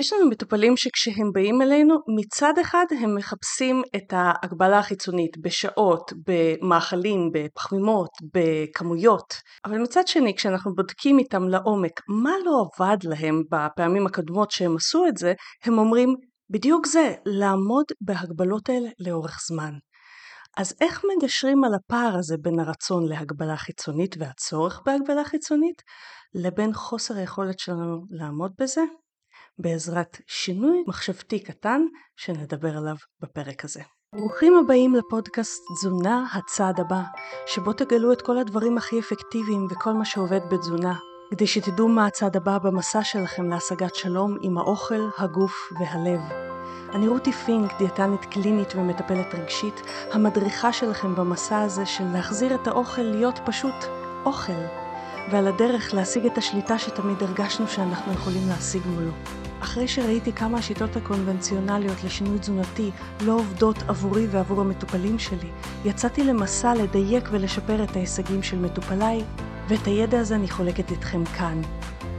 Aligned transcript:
יש 0.00 0.12
לנו 0.12 0.28
מטופלים 0.30 0.76
שכשהם 0.76 1.32
באים 1.34 1.62
אלינו, 1.62 1.94
מצד 2.18 2.52
אחד 2.60 2.84
הם 3.00 3.14
מחפשים 3.14 3.82
את 3.96 4.12
ההגבלה 4.12 4.78
החיצונית 4.78 5.38
בשעות, 5.38 6.12
במאכלים, 6.26 7.30
בפחמימות, 7.34 8.10
בכמויות, 8.34 9.34
אבל 9.64 9.78
מצד 9.78 10.06
שני 10.06 10.34
כשאנחנו 10.36 10.74
בודקים 10.74 11.18
איתם 11.18 11.48
לעומק 11.48 12.00
מה 12.08 12.32
לא 12.44 12.64
עבד 12.80 12.96
להם 13.04 13.42
בפעמים 13.50 14.06
הקודמות 14.06 14.50
שהם 14.50 14.76
עשו 14.76 15.06
את 15.06 15.16
זה, 15.16 15.32
הם 15.64 15.78
אומרים 15.78 16.14
בדיוק 16.50 16.86
זה, 16.86 17.14
לעמוד 17.26 17.84
בהגבלות 18.00 18.68
האלה 18.68 18.88
לאורך 18.98 19.38
זמן. 19.48 19.72
אז 20.56 20.74
איך 20.80 21.02
מגשרים 21.04 21.64
על 21.64 21.74
הפער 21.74 22.16
הזה 22.18 22.36
בין 22.42 22.60
הרצון 22.60 23.08
להגבלה 23.08 23.56
חיצונית 23.56 24.16
והצורך 24.18 24.80
בהגבלה 24.86 25.24
חיצונית 25.24 25.82
לבין 26.34 26.72
חוסר 26.72 27.16
היכולת 27.16 27.58
שלנו 27.58 28.06
לעמוד 28.10 28.52
בזה? 28.60 28.82
בעזרת 29.60 30.20
שינוי 30.26 30.84
מחשבתי 30.86 31.40
קטן 31.40 31.82
שנדבר 32.16 32.76
עליו 32.76 32.94
בפרק 33.20 33.64
הזה. 33.64 33.80
ברוכים 34.14 34.56
הבאים 34.56 34.94
לפודקאסט 34.94 35.62
תזונה 35.74 36.26
הצעד 36.32 36.80
הבא, 36.80 37.02
שבו 37.46 37.72
תגלו 37.72 38.12
את 38.12 38.22
כל 38.22 38.38
הדברים 38.38 38.78
הכי 38.78 39.00
אפקטיביים 39.00 39.66
וכל 39.70 39.92
מה 39.92 40.04
שעובד 40.04 40.40
בתזונה, 40.50 40.94
כדי 41.30 41.46
שתדעו 41.46 41.88
מה 41.88 42.06
הצעד 42.06 42.36
הבא 42.36 42.58
במסע 42.58 43.04
שלכם 43.04 43.50
להשגת 43.50 43.94
שלום 43.94 44.36
עם 44.42 44.58
האוכל, 44.58 45.08
הגוף 45.18 45.54
והלב. 45.80 46.20
אני 46.94 47.08
רותי 47.08 47.32
פינק, 47.32 47.78
דיאטנית 47.78 48.24
קלינית 48.24 48.74
ומטפלת 48.74 49.34
רגשית, 49.34 49.82
המדריכה 50.12 50.72
שלכם 50.72 51.14
במסע 51.14 51.60
הזה 51.60 51.86
של 51.86 52.04
להחזיר 52.12 52.54
את 52.54 52.66
האוכל 52.66 53.02
להיות 53.02 53.40
פשוט 53.46 53.74
אוכל, 54.24 54.62
ועל 55.32 55.46
הדרך 55.46 55.94
להשיג 55.94 56.26
את 56.26 56.38
השליטה 56.38 56.78
שתמיד 56.78 57.22
הרגשנו 57.22 57.68
שאנחנו 57.68 58.12
יכולים 58.12 58.48
להשיג 58.48 58.82
מולו. 58.86 59.39
אחרי 59.60 59.88
שראיתי 59.88 60.32
כמה 60.32 60.58
השיטות 60.58 60.96
הקונבנציונליות 60.96 62.04
לשינוי 62.04 62.38
תזונתי 62.38 62.90
לא 63.24 63.32
עובדות 63.32 63.76
עבורי 63.88 64.26
ועבור 64.26 64.60
המטופלים 64.60 65.18
שלי, 65.18 65.48
יצאתי 65.84 66.24
למסע 66.24 66.74
לדייק 66.74 67.28
ולשפר 67.30 67.84
את 67.84 67.96
ההישגים 67.96 68.42
של 68.42 68.58
מטופליי, 68.58 69.24
ואת 69.68 69.86
הידע 69.86 70.20
הזה 70.20 70.34
אני 70.34 70.48
חולקת 70.48 70.90
איתכם 70.90 71.24
כאן. 71.24 71.62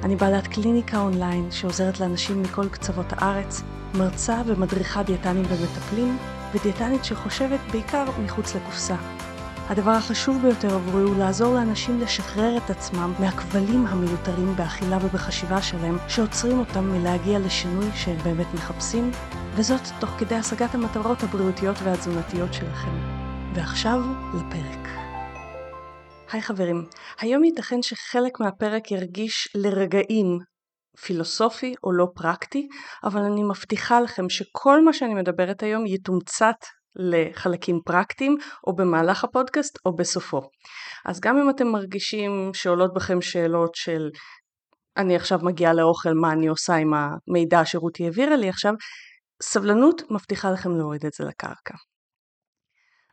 אני 0.03 0.15
בעלת 0.15 0.47
קליניקה 0.47 1.01
אונליין 1.01 1.51
שעוזרת 1.51 1.99
לאנשים 1.99 2.41
מכל 2.41 2.69
קצוות 2.69 3.05
הארץ, 3.09 3.61
מרצה 3.97 4.41
ומדריכה 4.45 5.03
דיאטנים 5.03 5.45
ומטפלים, 5.49 6.17
ודיאטנית 6.53 7.05
שחושבת 7.05 7.59
בעיקר 7.71 8.05
מחוץ 8.23 8.55
לקופסה. 8.55 8.95
הדבר 9.71 9.91
החשוב 9.91 10.41
ביותר 10.41 10.75
עבורי 10.75 11.03
הוא 11.03 11.17
לעזור 11.17 11.53
לאנשים 11.53 11.99
לשחרר 11.99 12.57
את 12.57 12.69
עצמם 12.69 13.13
מהכבלים 13.19 13.85
המיותרים 13.85 14.55
באכילה 14.55 14.97
ובחשיבה 14.97 15.61
שלהם, 15.61 15.97
שעוצרים 16.07 16.59
אותם 16.59 16.83
מלהגיע 16.83 17.39
לשינוי 17.39 17.85
שהם 17.95 18.17
באמת 18.17 18.47
מחפשים, 18.53 19.11
וזאת 19.55 19.81
תוך 19.99 20.09
כדי 20.09 20.35
השגת 20.35 20.75
המטרות 20.75 21.23
הבריאותיות 21.23 21.75
והתזונתיות 21.83 22.53
שלכם. 22.53 22.89
ועכשיו 23.55 23.99
לפרק. 24.33 24.87
היי 26.31 26.41
חברים, 26.41 26.85
היום 27.19 27.43
ייתכן 27.43 27.81
שחלק 27.81 28.39
מהפרק 28.39 28.91
ירגיש 28.91 29.47
לרגעים 29.55 30.39
פילוסופי 31.01 31.73
או 31.83 31.91
לא 31.91 32.07
פרקטי, 32.15 32.67
אבל 33.03 33.21
אני 33.21 33.43
מבטיחה 33.43 34.01
לכם 34.01 34.29
שכל 34.29 34.85
מה 34.85 34.93
שאני 34.93 35.13
מדברת 35.13 35.63
היום 35.63 35.85
יתומצת 35.85 36.55
לחלקים 36.95 37.79
פרקטיים 37.85 38.37
או 38.67 38.75
במהלך 38.75 39.23
הפודקאסט 39.23 39.77
או 39.85 39.95
בסופו. 39.95 40.41
אז 41.05 41.19
גם 41.19 41.37
אם 41.37 41.49
אתם 41.49 41.67
מרגישים 41.67 42.51
שעולות 42.53 42.93
בכם 42.93 43.21
שאלות 43.21 43.75
של 43.75 44.09
אני 44.97 45.15
עכשיו 45.15 45.39
מגיעה 45.41 45.73
לאוכל 45.73 46.13
מה 46.13 46.31
אני 46.31 46.47
עושה 46.47 46.73
עם 46.73 46.93
המידע 46.93 47.65
שרותי 47.65 48.03
העבירה 48.03 48.35
לי 48.35 48.49
עכשיו, 48.49 48.73
סבלנות 49.41 50.01
מבטיחה 50.11 50.51
לכם 50.51 50.77
להוריד 50.77 51.05
את 51.05 51.13
זה 51.13 51.23
לקרקע. 51.23 51.75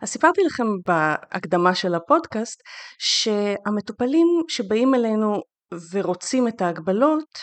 אז 0.02 0.08
סיפרתי 0.08 0.40
לכם 0.46 0.64
בהקדמה 0.86 1.74
של 1.74 1.94
הפודקאסט 1.94 2.62
שהמטופלים 2.98 4.26
שבאים 4.48 4.94
אלינו 4.94 5.42
ורוצים 5.92 6.48
את 6.48 6.60
ההגבלות 6.60 7.38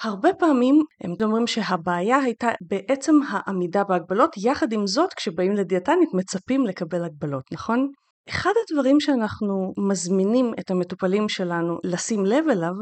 הרבה 0.00 0.34
פעמים 0.34 0.82
הם 1.04 1.14
אומרים 1.22 1.46
שהבעיה 1.46 2.18
הייתה 2.18 2.48
בעצם 2.60 3.14
העמידה 3.28 3.84
בהגבלות, 3.84 4.30
יחד 4.36 4.72
עם 4.72 4.86
זאת 4.86 5.14
כשבאים 5.14 5.52
לדיאטנית 5.52 6.08
מצפים 6.14 6.66
לקבל 6.66 7.04
הגבלות, 7.04 7.44
נכון? 7.52 7.88
אחד 8.28 8.50
הדברים 8.62 9.00
שאנחנו 9.00 9.72
מזמינים 9.90 10.54
את 10.60 10.70
המטופלים 10.70 11.28
שלנו 11.28 11.78
לשים 11.84 12.26
לב 12.26 12.44
אליו 12.48 12.72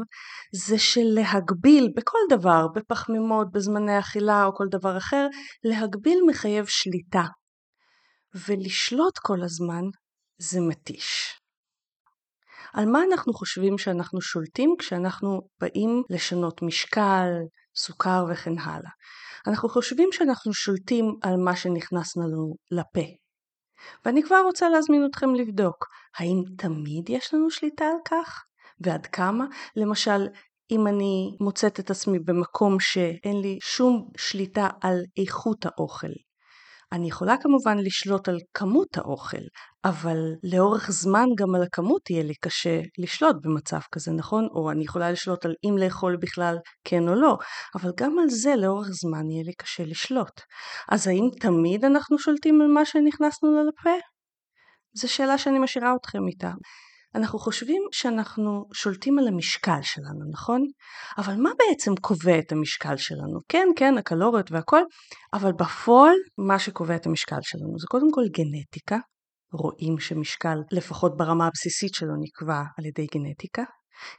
זה 0.67 0.79
שלהגביל 0.79 1.89
בכל 1.95 2.17
דבר, 2.29 2.67
בפחמימות, 2.75 3.47
בזמני 3.51 3.99
אכילה 3.99 4.45
או 4.45 4.55
כל 4.55 4.65
דבר 4.71 4.97
אחר, 4.97 5.27
להגביל 5.63 6.19
מחייב 6.27 6.65
שליטה. 6.65 7.23
ולשלוט 8.47 9.17
כל 9.17 9.43
הזמן 9.43 9.83
זה 10.37 10.61
מתיש. 10.61 11.40
על 12.73 12.85
מה 12.85 12.99
אנחנו 13.11 13.33
חושבים 13.33 13.77
שאנחנו 13.77 14.21
שולטים 14.21 14.75
כשאנחנו 14.79 15.41
באים 15.61 16.03
לשנות 16.09 16.61
משקל, 16.61 17.29
סוכר 17.75 18.25
וכן 18.31 18.57
הלאה. 18.59 18.91
אנחנו 19.47 19.69
חושבים 19.69 20.09
שאנחנו 20.11 20.53
שולטים 20.53 21.15
על 21.21 21.37
מה 21.37 21.55
שנכנס 21.55 22.17
לנו 22.17 22.55
לפה. 22.71 23.07
ואני 24.05 24.23
כבר 24.23 24.41
רוצה 24.45 24.69
להזמין 24.69 25.05
אתכם 25.05 25.35
לבדוק, 25.35 25.87
האם 26.17 26.43
תמיד 26.57 27.09
יש 27.09 27.33
לנו 27.33 27.49
שליטה 27.49 27.85
על 27.85 27.97
כך? 28.05 28.43
ועד 28.79 29.05
כמה? 29.05 29.45
למשל, 29.75 30.27
אם 30.71 30.87
אני 30.87 31.37
מוצאת 31.39 31.79
את 31.79 31.91
עצמי 31.91 32.19
במקום 32.19 32.79
שאין 32.79 33.41
לי 33.41 33.59
שום 33.61 34.09
שליטה 34.17 34.69
על 34.81 34.95
איכות 35.17 35.65
האוכל, 35.65 36.11
אני 36.93 37.07
יכולה 37.07 37.35
כמובן 37.37 37.77
לשלוט 37.77 38.27
על 38.29 38.37
כמות 38.53 38.97
האוכל, 38.97 39.41
אבל 39.85 40.17
לאורך 40.43 40.91
זמן 40.91 41.25
גם 41.37 41.55
על 41.55 41.63
הכמות 41.63 42.09
יהיה 42.09 42.23
לי 42.23 42.33
קשה 42.35 42.81
לשלוט 42.97 43.35
במצב 43.43 43.79
כזה, 43.91 44.11
נכון? 44.11 44.47
או 44.55 44.71
אני 44.71 44.83
יכולה 44.83 45.11
לשלוט 45.11 45.45
על 45.45 45.53
אם 45.63 45.77
לאכול 45.77 46.17
בכלל 46.21 46.57
כן 46.83 47.07
או 47.07 47.15
לא, 47.15 47.37
אבל 47.75 47.91
גם 47.97 48.19
על 48.19 48.29
זה 48.29 48.55
לאורך 48.55 48.87
זמן 48.91 49.29
יהיה 49.29 49.43
לי 49.43 49.53
קשה 49.53 49.83
לשלוט. 49.85 50.41
אז 50.91 51.07
האם 51.07 51.29
תמיד 51.39 51.85
אנחנו 51.85 52.19
שולטים 52.19 52.61
על 52.61 52.67
מה 52.67 52.85
שנכנסנו 52.85 53.49
לפה? 53.67 53.89
זו 54.93 55.13
שאלה 55.13 55.37
שאני 55.37 55.59
משאירה 55.59 55.95
אתכם 56.01 56.27
איתה. 56.27 56.51
אנחנו 57.15 57.39
חושבים 57.39 57.83
שאנחנו 57.91 58.65
שולטים 58.73 59.19
על 59.19 59.27
המשקל 59.27 59.81
שלנו, 59.81 60.31
נכון? 60.31 60.61
אבל 61.17 61.35
מה 61.35 61.49
בעצם 61.59 61.95
קובע 61.95 62.39
את 62.39 62.51
המשקל 62.51 62.97
שלנו? 62.97 63.39
כן, 63.49 63.67
כן, 63.75 63.97
הקלוריות 63.97 64.51
והכל, 64.51 64.81
אבל 65.33 65.51
בפועל 65.51 66.15
מה 66.37 66.59
שקובע 66.59 66.95
את 66.95 67.05
המשקל 67.05 67.39
שלנו 67.41 67.79
זה 67.79 67.87
קודם 67.89 68.11
כל 68.11 68.21
גנטיקה. 68.37 68.97
רואים 69.53 69.99
שמשקל, 69.99 70.57
לפחות 70.71 71.17
ברמה 71.17 71.47
הבסיסית 71.47 71.93
שלו, 71.93 72.13
נקבע 72.21 72.61
על 72.77 72.85
ידי 72.85 73.07
גנטיקה. 73.13 73.63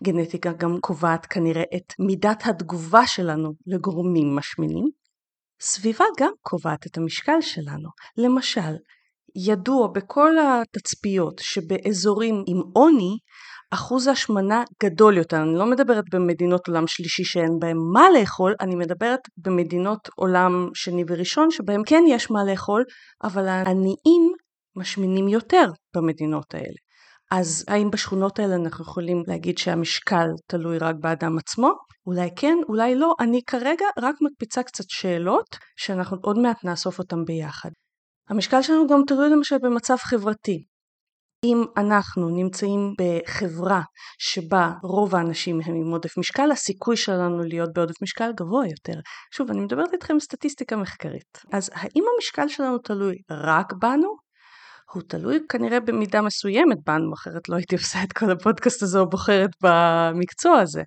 גנטיקה 0.02 0.52
גם 0.52 0.80
קובעת 0.80 1.26
כנראה 1.26 1.62
את 1.62 1.92
מידת 1.98 2.42
התגובה 2.46 3.06
שלנו 3.06 3.52
לגורמים 3.66 4.36
משמינים. 4.36 4.84
סביבה 5.60 6.04
גם 6.20 6.32
קובעת 6.40 6.86
את 6.86 6.96
המשקל 6.98 7.40
שלנו. 7.40 7.88
למשל, 8.16 8.76
ידוע 9.36 9.88
בכל 9.88 10.34
התצפיות 10.38 11.40
שבאזורים 11.40 12.44
עם 12.46 12.60
עוני 12.74 13.18
אחוז 13.70 14.06
ההשמנה 14.06 14.64
גדול 14.82 15.16
יותר. 15.16 15.42
אני 15.42 15.58
לא 15.58 15.66
מדברת 15.66 16.04
במדינות 16.12 16.68
עולם 16.68 16.86
שלישי 16.86 17.24
שאין 17.24 17.58
בהם 17.60 17.76
מה 17.92 18.06
לאכול, 18.20 18.54
אני 18.60 18.74
מדברת 18.74 19.20
במדינות 19.36 20.08
עולם 20.16 20.68
שני 20.74 21.04
וראשון 21.08 21.50
שבהם 21.50 21.82
כן 21.86 22.02
יש 22.08 22.30
מה 22.30 22.44
לאכול, 22.44 22.84
אבל 23.24 23.48
העניים 23.48 24.32
משמינים 24.76 25.28
יותר 25.28 25.70
במדינות 25.96 26.54
האלה. 26.54 26.76
אז 27.30 27.64
האם 27.68 27.90
בשכונות 27.90 28.38
האלה 28.38 28.54
אנחנו 28.54 28.84
יכולים 28.84 29.22
להגיד 29.26 29.58
שהמשקל 29.58 30.26
תלוי 30.46 30.78
רק 30.78 30.94
באדם 31.00 31.38
עצמו? 31.38 31.70
אולי 32.06 32.28
כן, 32.36 32.58
אולי 32.68 32.94
לא. 32.94 33.14
אני 33.20 33.40
כרגע 33.46 33.86
רק 33.98 34.14
מקפיצה 34.20 34.62
קצת 34.62 34.84
שאלות 34.88 35.56
שאנחנו 35.76 36.16
עוד 36.22 36.38
מעט 36.38 36.64
נאסוף 36.64 36.98
אותן 36.98 37.24
ביחד. 37.24 37.70
המשקל 38.32 38.62
שלנו 38.62 38.86
גם 38.86 39.02
תלוי 39.06 39.28
למשל 39.30 39.56
במצב 39.62 39.96
חברתי. 39.96 40.64
אם 41.44 41.64
אנחנו 41.76 42.28
נמצאים 42.28 42.94
בחברה 43.00 43.80
שבה 44.18 44.72
רוב 44.82 45.14
האנשים 45.14 45.60
הם 45.64 45.74
עם 45.74 45.90
עודף 45.90 46.18
משקל, 46.18 46.50
הסיכוי 46.50 46.96
שלנו 46.96 47.42
להיות 47.42 47.70
בעודף 47.72 48.02
משקל 48.02 48.32
גבוה 48.36 48.66
יותר. 48.66 49.00
שוב, 49.34 49.50
אני 49.50 49.60
מדברת 49.60 49.92
איתכם 49.92 50.20
סטטיסטיקה 50.20 50.76
מחקרית. 50.76 51.38
אז 51.52 51.70
האם 51.74 52.04
המשקל 52.14 52.48
שלנו 52.48 52.78
תלוי 52.78 53.16
רק 53.30 53.72
בנו? 53.72 54.16
הוא 54.92 55.02
תלוי 55.08 55.38
כנראה 55.48 55.80
במידה 55.80 56.22
מסוימת 56.22 56.78
בנו, 56.86 57.14
אחרת 57.14 57.48
לא 57.48 57.56
הייתי 57.56 57.74
עושה 57.74 58.02
את 58.02 58.12
כל 58.12 58.30
הפודקאסט 58.30 58.82
הזה 58.82 58.98
או 58.98 59.08
בוחרת 59.10 59.50
במקצוע 59.62 60.58
הזה. 60.60 60.82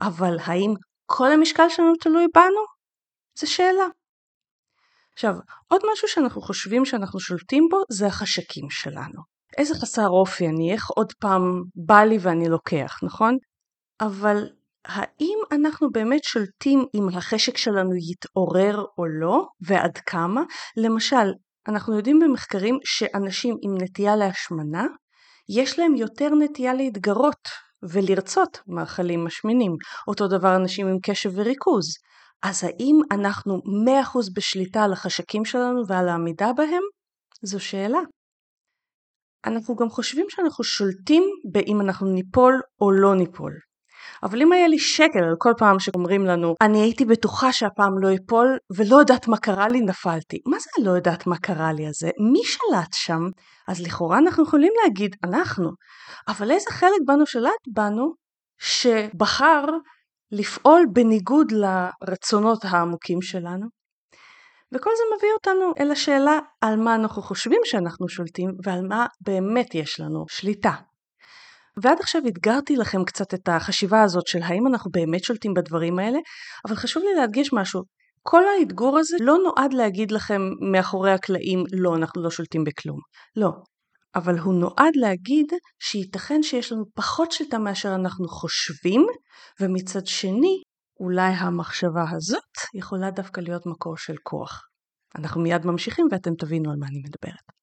אבל 0.00 0.36
האם 0.44 0.74
כל 1.06 1.32
המשקל 1.32 1.68
שלנו 1.68 1.92
תלוי 2.00 2.26
בנו? 2.34 2.64
זו 3.40 3.52
שאלה. 3.52 3.86
עכשיו, 5.18 5.34
עוד 5.68 5.80
משהו 5.92 6.08
שאנחנו 6.08 6.42
חושבים 6.42 6.84
שאנחנו 6.84 7.20
שולטים 7.20 7.68
בו 7.70 7.82
זה 7.90 8.06
החשקים 8.06 8.70
שלנו. 8.70 9.22
איזה 9.58 9.74
חסר 9.74 10.08
אופי 10.08 10.48
אני, 10.48 10.72
איך 10.72 10.90
עוד 10.90 11.12
פעם 11.20 11.62
בא 11.86 12.00
לי 12.00 12.18
ואני 12.20 12.48
לוקח, 12.48 12.98
נכון? 13.02 13.36
אבל 14.00 14.48
האם 14.84 15.38
אנחנו 15.52 15.90
באמת 15.90 16.24
שולטים 16.24 16.84
אם 16.94 17.08
החשק 17.08 17.56
שלנו 17.56 17.90
יתעורר 18.10 18.84
או 18.98 19.06
לא, 19.20 19.46
ועד 19.60 19.98
כמה? 20.06 20.42
למשל, 20.76 21.32
אנחנו 21.68 21.96
יודעים 21.96 22.18
במחקרים 22.18 22.78
שאנשים 22.84 23.56
עם 23.62 23.74
נטייה 23.82 24.16
להשמנה, 24.16 24.86
יש 25.48 25.78
להם 25.78 25.94
יותר 25.94 26.28
נטייה 26.34 26.74
להתגרות 26.74 27.48
ולרצות 27.92 28.58
מאכלים 28.66 29.24
משמינים. 29.24 29.72
אותו 30.08 30.28
דבר 30.28 30.56
אנשים 30.56 30.86
עם 30.86 30.96
קשב 31.02 31.30
וריכוז. 31.34 31.94
אז 32.42 32.64
האם 32.64 33.00
אנחנו 33.10 33.54
100% 33.54 34.34
בשליטה 34.36 34.84
על 34.84 34.92
החשקים 34.92 35.44
שלנו 35.44 35.86
ועל 35.88 36.08
העמידה 36.08 36.52
בהם? 36.52 36.82
זו 37.42 37.60
שאלה. 37.60 37.98
אנחנו 39.46 39.76
גם 39.76 39.88
חושבים 39.88 40.26
שאנחנו 40.28 40.64
שולטים 40.64 41.22
באם 41.52 41.80
אנחנו 41.80 42.06
ניפול 42.06 42.60
או 42.80 42.92
לא 42.92 43.14
ניפול. 43.14 43.52
אבל 44.22 44.42
אם 44.42 44.52
היה 44.52 44.68
לי 44.68 44.78
שקל 44.78 45.18
על 45.18 45.34
כל 45.38 45.52
פעם 45.58 45.78
שאומרים 45.78 46.26
לנו 46.26 46.54
אני 46.62 46.80
הייתי 46.80 47.04
בטוחה 47.04 47.52
שהפעם 47.52 47.98
לא 47.98 48.08
אפול 48.14 48.58
ולא 48.76 48.96
יודעת 48.96 49.28
מה 49.28 49.36
קרה 49.36 49.68
לי 49.68 49.80
נפלתי. 49.80 50.38
מה 50.46 50.58
זה 50.58 50.84
לא 50.84 50.90
יודעת 50.90 51.26
מה 51.26 51.38
קרה 51.38 51.72
לי 51.72 51.86
הזה? 51.86 52.10
מי 52.32 52.44
שלט 52.44 52.92
שם? 52.92 53.20
אז 53.68 53.80
לכאורה 53.80 54.18
אנחנו 54.18 54.44
יכולים 54.44 54.72
להגיד 54.84 55.16
אנחנו. 55.24 55.70
אבל 56.28 56.50
איזה 56.50 56.70
חלק 56.70 57.00
בנו 57.06 57.26
שלט 57.26 57.62
בנו 57.74 58.12
שבחר 58.58 59.64
לפעול 60.32 60.86
בניגוד 60.92 61.52
לרצונות 61.52 62.64
העמוקים 62.64 63.22
שלנו? 63.22 63.66
וכל 64.72 64.90
זה 64.96 65.02
מביא 65.16 65.28
אותנו 65.32 65.72
אל 65.80 65.90
השאלה 65.90 66.38
על 66.60 66.76
מה 66.76 66.94
אנחנו 66.94 67.22
חושבים 67.22 67.60
שאנחנו 67.64 68.08
שולטים 68.08 68.50
ועל 68.64 68.86
מה 68.88 69.06
באמת 69.20 69.74
יש 69.74 70.00
לנו 70.00 70.24
שליטה. 70.28 70.72
ועד 71.82 72.00
עכשיו 72.00 72.22
אתגרתי 72.28 72.76
לכם 72.76 73.04
קצת 73.04 73.34
את 73.34 73.48
החשיבה 73.48 74.02
הזאת 74.02 74.26
של 74.26 74.42
האם 74.42 74.66
אנחנו 74.66 74.90
באמת 74.90 75.24
שולטים 75.24 75.54
בדברים 75.54 75.98
האלה, 75.98 76.18
אבל 76.68 76.76
חשוב 76.76 77.02
לי 77.02 77.14
להדגיש 77.14 77.52
משהו. 77.52 77.82
כל 78.22 78.42
האתגור 78.48 78.98
הזה 78.98 79.16
לא 79.20 79.36
נועד 79.44 79.72
להגיד 79.72 80.10
לכם 80.10 80.42
מאחורי 80.72 81.12
הקלעים 81.12 81.64
לא, 81.72 81.96
אנחנו 81.96 82.22
לא 82.22 82.30
שולטים 82.30 82.64
בכלום. 82.64 82.98
לא. 83.36 83.50
אבל 84.18 84.38
הוא 84.38 84.54
נועד 84.54 84.96
להגיד 84.96 85.46
שייתכן 85.80 86.42
שיש 86.42 86.72
לנו 86.72 86.84
פחות 86.94 87.32
שליטה 87.32 87.58
מאשר 87.58 87.94
אנחנו 87.94 88.28
חושבים, 88.28 89.06
ומצד 89.60 90.06
שני, 90.06 90.62
אולי 91.00 91.32
המחשבה 91.32 92.04
הזאת 92.10 92.74
יכולה 92.74 93.10
דווקא 93.10 93.40
להיות 93.40 93.66
מקור 93.66 93.96
של 93.96 94.14
כוח. 94.22 94.62
אנחנו 95.18 95.40
מיד 95.40 95.66
ממשיכים 95.66 96.06
ואתם 96.10 96.34
תבינו 96.34 96.70
על 96.70 96.76
מה 96.80 96.86
אני 96.86 96.98
מדברת. 96.98 97.58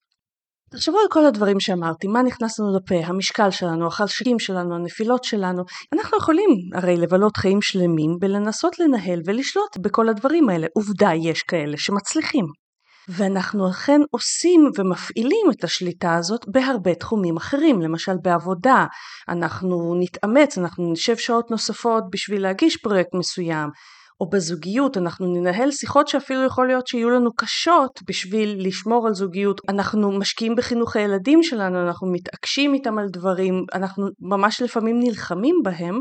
תחשבו 0.72 0.98
על 1.00 1.08
כל 1.12 1.26
הדברים 1.26 1.60
שאמרתי, 1.60 2.08
מה 2.08 2.24
נכנס 2.24 2.60
לנו 2.60 2.78
לפה, 2.78 3.06
המשקל 3.06 3.52
שלנו, 3.52 3.88
החלשים 3.88 4.40
שלנו, 4.40 4.76
הנפילות 4.76 5.24
שלנו. 5.24 5.64
אנחנו 5.94 6.18
יכולים 6.18 6.50
הרי 6.74 6.98
לבלות 6.98 7.38
חיים 7.38 7.62
שלמים 7.62 8.12
בלנסות 8.20 8.80
לנהל 8.80 9.20
ולשלוט 9.26 9.78
בכל 9.82 10.10
הדברים 10.10 10.50
האלה. 10.50 10.68
עובדה, 10.76 11.10
יש 11.24 11.44
כאלה 11.44 11.78
שמצליחים. 11.78 12.46
ואנחנו 13.10 13.70
אכן 13.70 14.02
עושים 14.12 14.70
ומפעילים 14.78 15.48
את 15.52 15.64
השליטה 15.64 16.16
הזאת 16.16 16.46
בהרבה 16.48 16.96
תחומים 16.96 17.38
אחרים, 17.38 17.82
למשל 17.82 18.16
בעבודה, 18.22 18.86
אנחנו 19.30 19.96
נתאמץ, 20.00 20.58
אנחנו 20.58 20.92
נשב 20.92 21.18
שעות 21.18 21.52
נוספות 21.52 22.04
בשביל 22.12 22.42
להגיש 22.42 22.78
פרויקט 22.78 23.14
מסוים, 23.14 23.70
או 24.22 24.30
בזוגיות 24.30 24.98
אנחנו 24.98 25.26
ננהל 25.34 25.72
שיחות 25.72 26.08
שאפילו 26.08 26.44
יכול 26.44 26.68
להיות 26.68 26.88
שיהיו 26.88 27.10
לנו 27.10 27.30
קשות 27.36 28.00
בשביל 28.08 28.68
לשמור 28.68 29.08
על 29.08 29.14
זוגיות. 29.14 29.62
אנחנו 29.70 30.12
משקיעים 30.12 30.56
בחינוך 30.56 30.96
הילדים 30.96 31.44
שלנו 31.44 31.88
אנחנו 31.88 32.12
מתעקשים 32.12 32.74
איתם 32.74 32.98
על 32.98 33.08
דברים 33.10 33.64
אנחנו 33.74 34.08
ממש 34.20 34.62
לפעמים 34.62 35.00
נלחמים 35.00 35.56
בהם 35.64 36.00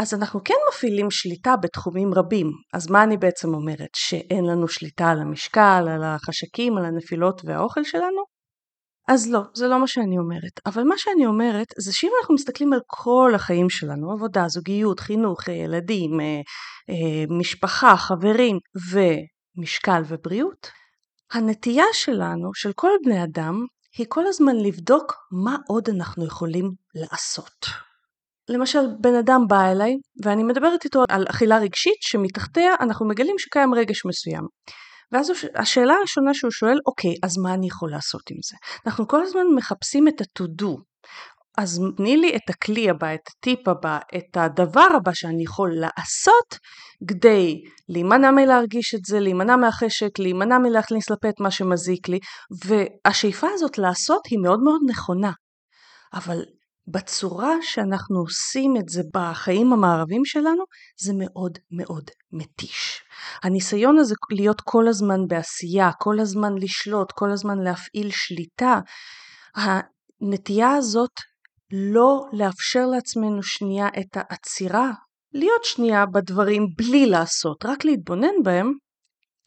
אז 0.00 0.14
אנחנו 0.14 0.40
כן 0.44 0.54
מפעילים 0.72 1.10
שליטה 1.10 1.56
בתחומים 1.56 2.14
רבים 2.14 2.50
אז 2.74 2.90
מה 2.90 3.02
אני 3.02 3.16
בעצם 3.16 3.54
אומרת 3.54 3.90
שאין 3.96 4.44
לנו 4.44 4.68
שליטה 4.68 5.10
על 5.10 5.20
המשקל 5.20 5.88
על 5.94 6.02
החשקים 6.04 6.78
על 6.78 6.84
הנפילות 6.84 7.42
והאוכל 7.44 7.84
שלנו 7.84 8.22
אז 9.08 9.30
לא, 9.30 9.40
זה 9.54 9.68
לא 9.68 9.80
מה 9.80 9.86
שאני 9.86 10.18
אומרת. 10.18 10.60
אבל 10.66 10.82
מה 10.82 10.94
שאני 10.98 11.26
אומרת 11.26 11.66
זה 11.78 11.92
שאם 11.92 12.10
אנחנו 12.20 12.34
מסתכלים 12.34 12.72
על 12.72 12.80
כל 12.86 13.32
החיים 13.34 13.70
שלנו, 13.70 14.12
עבודה, 14.12 14.48
זוגיות, 14.48 15.00
חינוך, 15.00 15.48
ילדים, 15.48 16.20
אה, 16.20 16.40
אה, 16.90 17.24
משפחה, 17.38 17.96
חברים 17.96 18.58
ומשקל 18.92 20.02
ובריאות, 20.08 20.70
הנטייה 21.32 21.84
שלנו, 21.92 22.50
של 22.54 22.72
כל 22.72 22.90
בני 23.04 23.24
אדם, 23.24 23.66
היא 23.98 24.06
כל 24.08 24.26
הזמן 24.26 24.56
לבדוק 24.56 25.14
מה 25.44 25.56
עוד 25.68 25.88
אנחנו 25.88 26.26
יכולים 26.26 26.70
לעשות. 26.94 27.89
למשל, 28.50 28.78
בן 29.00 29.14
אדם 29.14 29.40
בא 29.48 29.70
אליי 29.70 29.96
ואני 30.24 30.42
מדברת 30.42 30.84
איתו 30.84 31.02
על 31.08 31.24
אכילה 31.30 31.58
רגשית 31.58 31.98
שמתחתיה 32.00 32.74
אנחנו 32.80 33.08
מגלים 33.08 33.38
שקיים 33.38 33.74
רגש 33.74 34.06
מסוים. 34.06 34.46
ואז 35.12 35.32
השאלה 35.54 35.94
הראשונה 35.94 36.34
שהוא 36.34 36.50
שואל, 36.50 36.78
אוקיי, 36.86 37.14
אז 37.22 37.38
מה 37.38 37.54
אני 37.54 37.66
יכול 37.66 37.90
לעשות 37.90 38.22
עם 38.30 38.36
זה? 38.50 38.56
אנחנו 38.86 39.08
כל 39.08 39.22
הזמן 39.22 39.46
מחפשים 39.56 40.08
את 40.08 40.20
ה-to-do. 40.20 40.82
אז 41.58 41.80
תני 41.96 42.16
לי 42.16 42.36
את 42.36 42.50
הכלי 42.50 42.90
הבא, 42.90 43.14
את 43.14 43.20
הטיפ 43.28 43.68
הבא, 43.68 43.98
את 44.16 44.36
הדבר 44.36 44.86
הבא 44.96 45.12
שאני 45.14 45.42
יכול 45.42 45.70
לעשות 45.74 46.58
כדי 47.08 47.62
להימנע 47.88 48.30
מלהרגיש 48.30 48.94
את 48.94 49.04
זה, 49.04 49.20
להימנע 49.20 49.56
מהחשק, 49.56 50.18
להימנע 50.18 50.58
מלהכניס 50.58 51.10
לפה 51.10 51.28
את 51.28 51.40
מה 51.40 51.50
שמזיק 51.50 52.08
לי, 52.08 52.18
והשאיפה 52.64 53.46
הזאת 53.54 53.78
לעשות 53.78 54.20
היא 54.30 54.38
מאוד 54.38 54.60
מאוד 54.60 54.80
נכונה. 54.88 55.32
אבל 56.14 56.42
בצורה 56.90 57.54
שאנחנו 57.62 58.18
עושים 58.20 58.76
את 58.76 58.88
זה 58.88 59.02
בחיים 59.14 59.72
המערבים 59.72 60.24
שלנו, 60.24 60.64
זה 61.00 61.12
מאוד 61.16 61.58
מאוד 61.70 62.10
מתיש. 62.32 63.02
הניסיון 63.42 63.98
הזה 63.98 64.14
להיות 64.32 64.60
כל 64.60 64.88
הזמן 64.88 65.26
בעשייה, 65.28 65.90
כל 65.98 66.20
הזמן 66.20 66.52
לשלוט, 66.58 67.12
כל 67.12 67.30
הזמן 67.30 67.58
להפעיל 67.58 68.10
שליטה, 68.10 68.80
הנטייה 69.56 70.74
הזאת 70.74 71.20
לא 71.72 72.26
לאפשר 72.32 72.86
לעצמנו 72.86 73.42
שנייה 73.42 73.88
את 73.88 74.16
העצירה, 74.16 74.90
להיות 75.32 75.64
שנייה 75.64 76.06
בדברים 76.06 76.66
בלי 76.76 77.06
לעשות, 77.06 77.66
רק 77.66 77.84
להתבונן 77.84 78.42
בהם, 78.44 78.72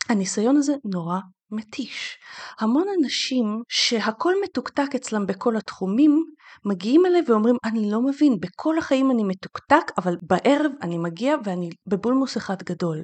הניסיון 0.09 0.57
הזה 0.57 0.73
נורא 0.93 1.19
מתיש. 1.53 2.17
המון 2.59 2.87
אנשים 2.99 3.63
שהכל 3.69 4.33
מתוקתק 4.43 4.95
אצלם 4.95 5.25
בכל 5.25 5.57
התחומים, 5.57 6.25
מגיעים 6.65 7.05
אליי 7.05 7.21
ואומרים, 7.27 7.55
אני 7.65 7.91
לא 7.91 8.01
מבין, 8.01 8.39
בכל 8.39 8.77
החיים 8.77 9.11
אני 9.11 9.23
מתוקתק, 9.23 9.91
אבל 9.97 10.17
בערב 10.21 10.71
אני 10.81 10.97
מגיע 10.97 11.35
ואני 11.43 11.69
בבולמוס 11.87 12.37
אחד 12.37 12.63
גדול. 12.63 13.03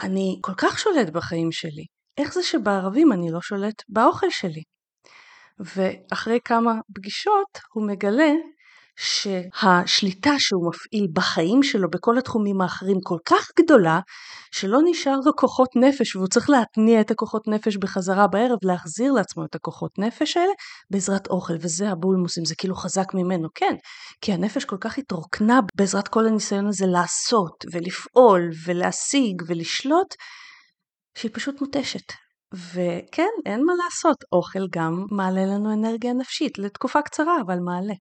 אני 0.00 0.38
כל 0.40 0.52
כך 0.56 0.78
שולט 0.78 1.10
בחיים 1.10 1.52
שלי, 1.52 1.84
איך 2.18 2.34
זה 2.34 2.42
שבערבים 2.42 3.12
אני 3.12 3.30
לא 3.30 3.40
שולט 3.40 3.82
באוכל 3.88 4.30
שלי? 4.30 4.62
ואחרי 5.60 6.38
כמה 6.44 6.72
פגישות 6.94 7.58
הוא 7.72 7.86
מגלה 7.86 8.32
שהשליטה 8.98 10.30
שהוא 10.38 10.68
מפעיל 10.68 11.06
בחיים 11.12 11.62
שלו 11.62 11.90
בכל 11.90 12.18
התחומים 12.18 12.60
האחרים 12.60 12.96
כל 13.04 13.18
כך 13.24 13.50
גדולה 13.58 14.00
שלא 14.52 14.78
נשאר 14.84 15.16
לו 15.24 15.36
כוחות 15.36 15.68
נפש 15.76 16.16
והוא 16.16 16.28
צריך 16.28 16.50
להתניע 16.50 17.00
את 17.00 17.10
הכוחות 17.10 17.48
נפש 17.48 17.76
בחזרה 17.76 18.26
בערב 18.26 18.58
להחזיר 18.62 19.12
לעצמו 19.12 19.44
את 19.44 19.54
הכוחות 19.54 19.98
נפש 19.98 20.36
האלה 20.36 20.52
בעזרת 20.90 21.26
אוכל. 21.26 21.54
וזה 21.60 21.90
הבולמוסים 21.90 22.44
זה 22.44 22.54
כאילו 22.58 22.74
חזק 22.74 23.14
ממנו 23.14 23.48
כן. 23.54 23.74
כי 24.20 24.32
הנפש 24.32 24.64
כל 24.64 24.76
כך 24.80 24.98
התרוקנה 24.98 25.60
בעזרת 25.76 26.08
כל 26.08 26.26
הניסיון 26.26 26.66
הזה 26.66 26.86
לעשות 26.86 27.64
ולפעול 27.72 28.50
ולהשיג 28.66 29.42
ולשלוט 29.46 30.14
שהיא 31.18 31.30
פשוט 31.34 31.60
מותשת. 31.60 32.12
וכן 32.54 33.30
אין 33.46 33.64
מה 33.64 33.72
לעשות 33.84 34.16
אוכל 34.32 34.66
גם 34.72 35.04
מעלה 35.10 35.46
לנו 35.46 35.72
אנרגיה 35.72 36.12
נפשית 36.12 36.58
לתקופה 36.58 37.02
קצרה 37.02 37.36
אבל 37.46 37.58
מעלה 37.58 37.94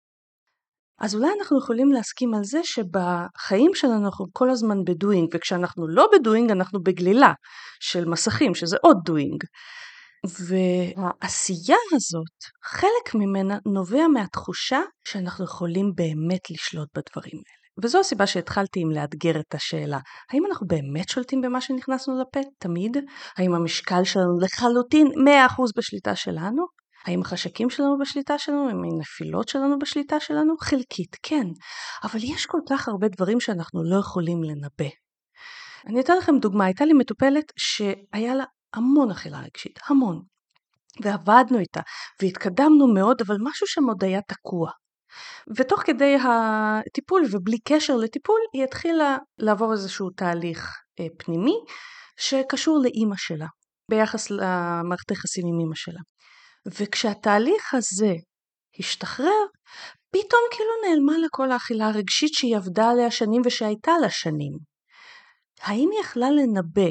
אז 1.00 1.14
אולי 1.14 1.28
אנחנו 1.40 1.58
יכולים 1.58 1.92
להסכים 1.92 2.34
על 2.34 2.44
זה 2.44 2.60
שבחיים 2.64 3.70
שלנו 3.74 4.04
אנחנו 4.06 4.26
כל 4.32 4.50
הזמן 4.50 4.84
בדואינג, 4.84 5.28
וכשאנחנו 5.34 5.88
לא 5.88 6.08
בדואינג 6.12 6.50
אנחנו 6.50 6.82
בגלילה 6.82 7.32
של 7.80 8.04
מסכים, 8.04 8.54
שזה 8.54 8.76
עוד 8.82 8.96
דואינג. 9.04 9.44
והעשייה 10.26 11.76
הזאת, 11.92 12.44
חלק 12.64 13.14
ממנה 13.14 13.58
נובע 13.66 14.06
מהתחושה 14.08 14.80
שאנחנו 15.08 15.44
יכולים 15.44 15.92
באמת 15.94 16.50
לשלוט 16.50 16.88
בדברים 16.88 17.34
האלה. 17.34 17.56
וזו 17.82 18.00
הסיבה 18.00 18.26
שהתחלתי 18.26 18.80
עם 18.80 18.90
לאתגר 18.90 19.40
את 19.40 19.54
השאלה, 19.54 19.98
האם 20.32 20.46
אנחנו 20.46 20.66
באמת 20.66 21.08
שולטים 21.08 21.40
במה 21.40 21.60
שנכנסנו 21.60 22.20
לפה? 22.20 22.40
תמיד? 22.58 22.96
האם 23.36 23.54
המשקל 23.54 24.04
שלנו 24.04 24.38
לחלוטין 24.40 25.06
100% 25.06 25.62
בשליטה 25.76 26.16
שלנו? 26.16 26.75
האם 27.06 27.20
החשקים 27.20 27.70
שלנו 27.70 27.98
בשליטה 27.98 28.38
שלנו? 28.38 28.68
האם 28.68 28.82
הנפילות 28.84 29.48
שלנו 29.48 29.78
בשליטה 29.78 30.20
שלנו? 30.20 30.54
חלקית, 30.60 31.16
כן. 31.22 31.46
אבל 32.04 32.20
יש 32.22 32.46
כל 32.46 32.60
כך 32.70 32.88
הרבה 32.88 33.08
דברים 33.08 33.40
שאנחנו 33.40 33.84
לא 33.84 34.00
יכולים 34.00 34.42
לנבא. 34.42 34.90
אני 35.86 36.00
אתן 36.00 36.16
לכם 36.16 36.38
דוגמה, 36.38 36.64
הייתה 36.64 36.84
לי 36.84 36.92
מטופלת 36.92 37.52
שהיה 37.56 38.34
לה 38.34 38.44
המון 38.74 39.10
אכילה 39.10 39.40
רגשית, 39.40 39.78
המון. 39.88 40.22
ועבדנו 41.02 41.58
איתה, 41.58 41.80
והתקדמנו 42.22 42.94
מאוד, 42.94 43.20
אבל 43.26 43.36
משהו 43.40 43.66
שם 43.66 43.84
עוד 43.84 44.04
היה 44.04 44.20
תקוע. 44.28 44.70
ותוך 45.56 45.82
כדי 45.82 46.16
הטיפול 46.24 47.22
ובלי 47.30 47.58
קשר 47.64 47.96
לטיפול 47.96 48.40
היא 48.52 48.64
התחילה 48.64 49.16
לעבור 49.38 49.72
איזשהו 49.72 50.10
תהליך 50.10 50.76
אה, 51.00 51.06
פנימי 51.18 51.54
שקשור 52.16 52.78
לאימא 52.82 53.16
שלה 53.16 53.46
ביחס 53.90 54.30
למערכת 54.30 55.10
היחסים 55.10 55.46
עם 55.46 55.60
אימא 55.60 55.74
שלה. 55.74 56.00
וכשהתהליך 56.66 57.74
הזה 57.74 58.12
השתחרר, 58.78 59.46
פתאום 60.10 60.40
כאילו 60.50 60.70
נעלמה 60.88 61.18
לה 61.18 61.26
כל 61.30 61.52
האכילה 61.52 61.86
הרגשית 61.86 62.30
שהיא 62.32 62.56
עבדה 62.56 62.90
עליה 62.90 63.10
שנים 63.10 63.42
ושהייתה 63.44 63.92
לה 64.00 64.10
שנים. 64.10 64.52
האם 65.60 65.88
היא 65.92 66.00
יכלה 66.00 66.30
לנבא 66.30 66.90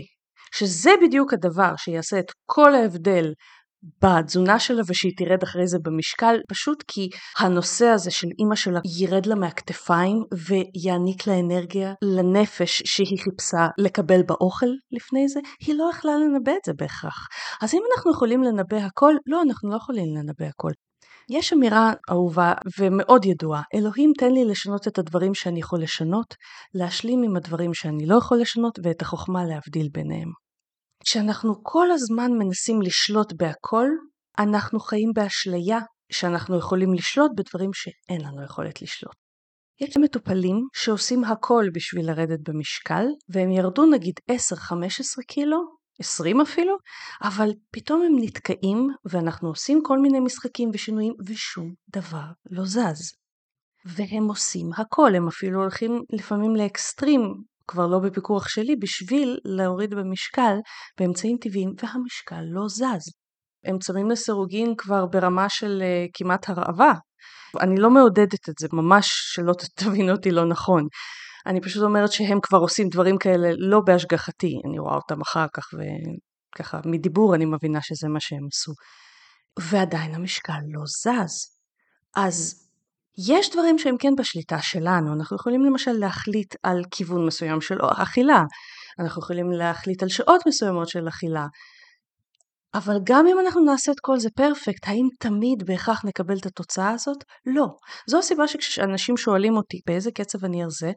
שזה 0.55 0.91
בדיוק 1.01 1.33
הדבר 1.33 1.75
שיעשה 1.77 2.19
את 2.19 2.31
כל 2.45 2.75
ההבדל 2.75 3.33
בתזונה 4.03 4.59
שלה 4.59 4.81
ושהיא 4.87 5.11
תרד 5.17 5.43
אחרי 5.43 5.67
זה 5.67 5.77
במשקל, 5.83 6.35
פשוט 6.49 6.83
כי 6.87 7.09
הנושא 7.39 7.85
הזה 7.85 8.11
של 8.11 8.27
אימא 8.39 8.55
שלה 8.55 8.79
ירד 8.99 9.25
לה 9.25 9.35
מהכתפיים 9.35 10.17
ויעניק 10.47 11.27
לה 11.27 11.39
אנרגיה 11.39 11.93
לנפש 12.03 12.83
שהיא 12.85 13.19
חיפשה 13.23 13.67
לקבל 13.77 14.23
באוכל 14.23 14.69
לפני 14.91 15.27
זה, 15.27 15.39
היא 15.65 15.75
לא 15.75 15.89
יכלה 15.93 16.11
לנבא 16.17 16.51
את 16.51 16.65
זה 16.65 16.73
בהכרח. 16.73 17.27
אז 17.61 17.73
אם 17.73 17.81
אנחנו 17.95 18.11
יכולים 18.11 18.43
לנבא 18.43 18.77
הכל, 18.77 19.13
לא, 19.27 19.41
אנחנו 19.41 19.69
לא 19.69 19.75
יכולים 19.75 20.15
לנבא 20.15 20.45
הכל. 20.45 20.71
יש 21.29 21.53
אמירה 21.53 21.93
אהובה 22.11 22.53
ומאוד 22.79 23.25
ידועה, 23.25 23.61
אלוהים 23.75 24.11
תן 24.17 24.31
לי 24.31 24.45
לשנות 24.45 24.87
את 24.87 24.97
הדברים 24.97 25.33
שאני 25.33 25.59
יכול 25.59 25.81
לשנות, 25.81 26.35
להשלים 26.73 27.23
עם 27.23 27.35
הדברים 27.35 27.73
שאני 27.73 28.05
לא 28.05 28.15
יכול 28.15 28.37
לשנות 28.41 28.79
ואת 28.83 29.01
החוכמה 29.01 29.45
להבדיל 29.45 29.89
ביניהם. 29.93 30.44
כשאנחנו 31.05 31.63
כל 31.63 31.91
הזמן 31.91 32.31
מנסים 32.31 32.81
לשלוט 32.81 33.33
בהכל, 33.33 33.87
אנחנו 34.39 34.79
חיים 34.79 35.11
באשליה 35.15 35.79
שאנחנו 36.11 36.57
יכולים 36.57 36.93
לשלוט 36.93 37.31
בדברים 37.35 37.69
שאין 37.73 38.21
לנו 38.21 38.43
יכולת 38.43 38.81
לשלוט. 38.81 39.15
יש 39.81 39.97
מטופלים 39.97 40.67
שעושים 40.73 41.23
הכל 41.23 41.65
בשביל 41.73 42.07
לרדת 42.07 42.39
במשקל, 42.49 43.05
והם 43.29 43.51
ירדו 43.51 43.85
נגיד 43.85 44.13
10-15 44.31 44.33
קילו, 45.27 45.57
20 45.99 46.41
אפילו, 46.41 46.77
אבל 47.23 47.49
פתאום 47.71 48.01
הם 48.01 48.13
נתקעים 48.19 48.87
ואנחנו 49.05 49.49
עושים 49.49 49.81
כל 49.83 49.99
מיני 49.99 50.19
משחקים 50.19 50.69
ושינויים 50.73 51.13
ושום 51.27 51.73
דבר 51.89 52.25
לא 52.51 52.65
זז. 52.65 53.13
והם 53.85 54.23
עושים 54.23 54.69
הכל, 54.77 55.15
הם 55.15 55.27
אפילו 55.27 55.61
הולכים 55.61 56.01
לפעמים 56.13 56.55
לאקסטרים 56.55 57.21
כבר 57.67 57.87
לא 57.87 57.99
בפיקוח 57.99 58.47
שלי, 58.47 58.75
בשביל 58.75 59.37
להוריד 59.45 59.93
במשקל 59.93 60.55
באמצעים 60.99 61.37
טבעיים, 61.41 61.73
והמשקל 61.83 62.41
לא 62.41 62.67
זז. 62.67 63.11
הם 63.65 63.79
צמים 63.79 64.11
לסירוגין 64.11 64.73
כבר 64.77 65.05
ברמה 65.05 65.49
של 65.49 65.81
uh, 65.81 66.11
כמעט 66.13 66.49
הרעבה. 66.49 66.93
אני 67.61 67.75
לא 67.77 67.89
מעודדת 67.89 68.49
את 68.49 68.53
זה, 68.59 68.67
ממש 68.73 69.07
שלא 69.11 69.53
תבין 69.79 70.09
אותי 70.09 70.31
לא 70.31 70.45
נכון. 70.45 70.87
אני 71.45 71.61
פשוט 71.61 71.83
אומרת 71.83 72.11
שהם 72.11 72.39
כבר 72.41 72.57
עושים 72.57 72.89
דברים 72.89 73.17
כאלה 73.17 73.49
לא 73.57 73.81
בהשגחתי, 73.85 74.53
אני 74.69 74.79
רואה 74.79 74.95
אותם 74.95 75.21
אחר 75.21 75.45
כך, 75.53 75.63
וככה 76.55 76.79
מדיבור 76.85 77.35
אני 77.35 77.45
מבינה 77.45 77.79
שזה 77.81 78.07
מה 78.07 78.19
שהם 78.19 78.47
עשו. 78.51 78.71
ועדיין 79.59 80.15
המשקל 80.15 80.59
לא 80.67 80.81
זז. 80.85 81.55
אז 82.15 82.64
יש 83.29 83.49
דברים 83.49 83.77
שהם 83.77 83.97
כן 83.99 84.15
בשליטה 84.17 84.61
שלנו, 84.61 85.13
אנחנו 85.13 85.35
יכולים 85.35 85.65
למשל 85.65 85.91
להחליט 85.91 86.55
על 86.63 86.81
כיוון 86.91 87.25
מסוים 87.25 87.61
של 87.61 87.77
אכילה, 87.81 88.43
אנחנו 88.99 89.21
יכולים 89.21 89.51
להחליט 89.51 90.03
על 90.03 90.09
שעות 90.09 90.41
מסוימות 90.47 90.89
של 90.89 91.07
אכילה, 91.07 91.45
אבל 92.75 92.97
גם 93.03 93.27
אם 93.27 93.39
אנחנו 93.39 93.61
נעשה 93.61 93.91
את 93.91 93.99
כל 94.01 94.19
זה 94.19 94.29
פרפקט, 94.35 94.87
האם 94.87 95.07
תמיד 95.19 95.63
בהכרח 95.65 96.05
נקבל 96.05 96.37
את 96.37 96.45
התוצאה 96.45 96.89
הזאת? 96.89 97.17
לא. 97.45 97.65
זו 98.09 98.19
הסיבה 98.19 98.47
שכשאנשים 98.47 99.17
שואלים 99.17 99.57
אותי 99.57 99.79
באיזה 99.87 100.11
קצב 100.11 100.45
אני 100.45 100.63
ארזה, 100.63 100.91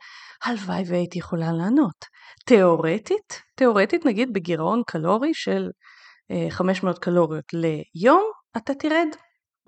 הלוואי 0.44 0.82
והייתי 0.86 1.18
יכולה 1.18 1.52
לענות. 1.52 2.04
תאורטית, 2.46 3.42
תאורטית 3.56 4.06
נגיד 4.06 4.32
בגירעון 4.32 4.82
קלורי 4.86 5.34
של 5.34 5.68
500 6.50 6.94
אה, 6.94 7.00
קלוריות 7.00 7.44
ליום, 7.52 8.22
אתה 8.56 8.74
תרד 8.74 9.08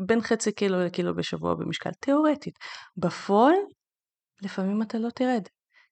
בין 0.06 0.20
חצי 0.20 0.52
קילו 0.52 0.84
לקילו 0.84 1.14
בשבוע 1.14 1.54
במשקל, 1.54 1.90
תאורטית. 2.00 2.54
בפועל, 2.96 3.54
לפעמים 4.42 4.82
אתה 4.82 4.98
לא 4.98 5.08
תרד. 5.10 5.42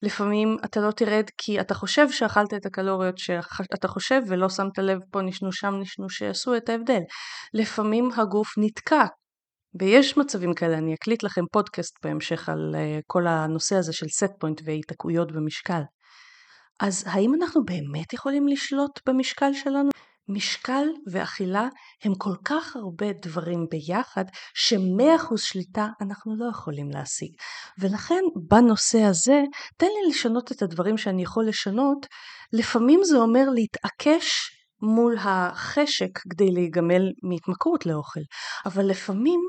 לפעמים 0.03 0.57
אתה 0.65 0.81
לא 0.81 0.91
תרד 0.91 1.25
כי 1.39 1.61
אתה 1.61 1.75
חושב 1.75 2.11
שאכלת 2.11 2.55
את 2.55 2.67
הקלוריות 2.67 3.19
שאתה 3.19 3.89
חושב 3.89 4.23
ולא 4.29 4.49
שמת 4.49 4.79
לב 4.79 4.99
פה 5.11 5.23
נשנוש 5.23 5.57
שם 5.59 5.75
נשנוש 5.81 6.19
שעשו 6.19 6.57
את 6.57 6.69
ההבדל. 6.69 7.01
לפעמים 7.55 8.11
הגוף 8.17 8.49
נתקע. 8.59 9.05
ויש 9.81 10.17
מצבים 10.17 10.55
כאלה, 10.55 10.79
אני 10.79 10.95
אקליט 10.95 11.23
לכם 11.23 11.43
פודקאסט 11.53 12.05
בהמשך 12.05 12.49
על 12.49 12.75
אה, 12.75 13.03
כל 13.07 13.27
הנושא 13.27 13.77
הזה 13.77 13.93
של 13.93 14.09
set 14.09 14.31
point 14.41 14.61
והתעקויות 14.65 15.33
במשקל. 15.33 15.81
אז 16.81 17.05
האם 17.07 17.35
אנחנו 17.35 17.65
באמת 17.65 18.13
יכולים 18.13 18.49
לשלוט 18.49 19.01
במשקל 19.09 19.53
שלנו? 19.53 19.91
משקל 20.29 20.87
ואכילה 21.13 21.69
הם 22.05 22.15
כל 22.15 22.35
כך 22.45 22.77
הרבה 22.77 23.07
דברים 23.23 23.67
ביחד 23.71 24.25
שמאה 24.55 25.17
אחוז 25.17 25.43
שליטה 25.43 25.87
אנחנו 26.01 26.37
לא 26.37 26.51
יכולים 26.51 26.91
להשיג. 26.91 27.33
ולכן 27.79 28.23
בנושא 28.49 28.99
הזה 28.99 29.43
תן 29.77 29.87
לי 29.87 30.11
לשנות 30.11 30.53
את 30.53 30.63
הדברים 30.63 30.99
שאני 30.99 31.23
יכול 31.23 31.49
לשנות. 31.49 32.07
לפעמים 32.53 33.01
זה 33.05 33.17
אומר 33.17 33.51
להתעקש 33.55 34.51
מול 34.83 35.17
החשק 35.19 36.19
כדי 36.19 36.51
להיגמל 36.51 37.03
מהתמכרות 37.23 37.87
לאוכל. 37.87 38.21
אבל 38.67 38.85
לפעמים 38.85 39.41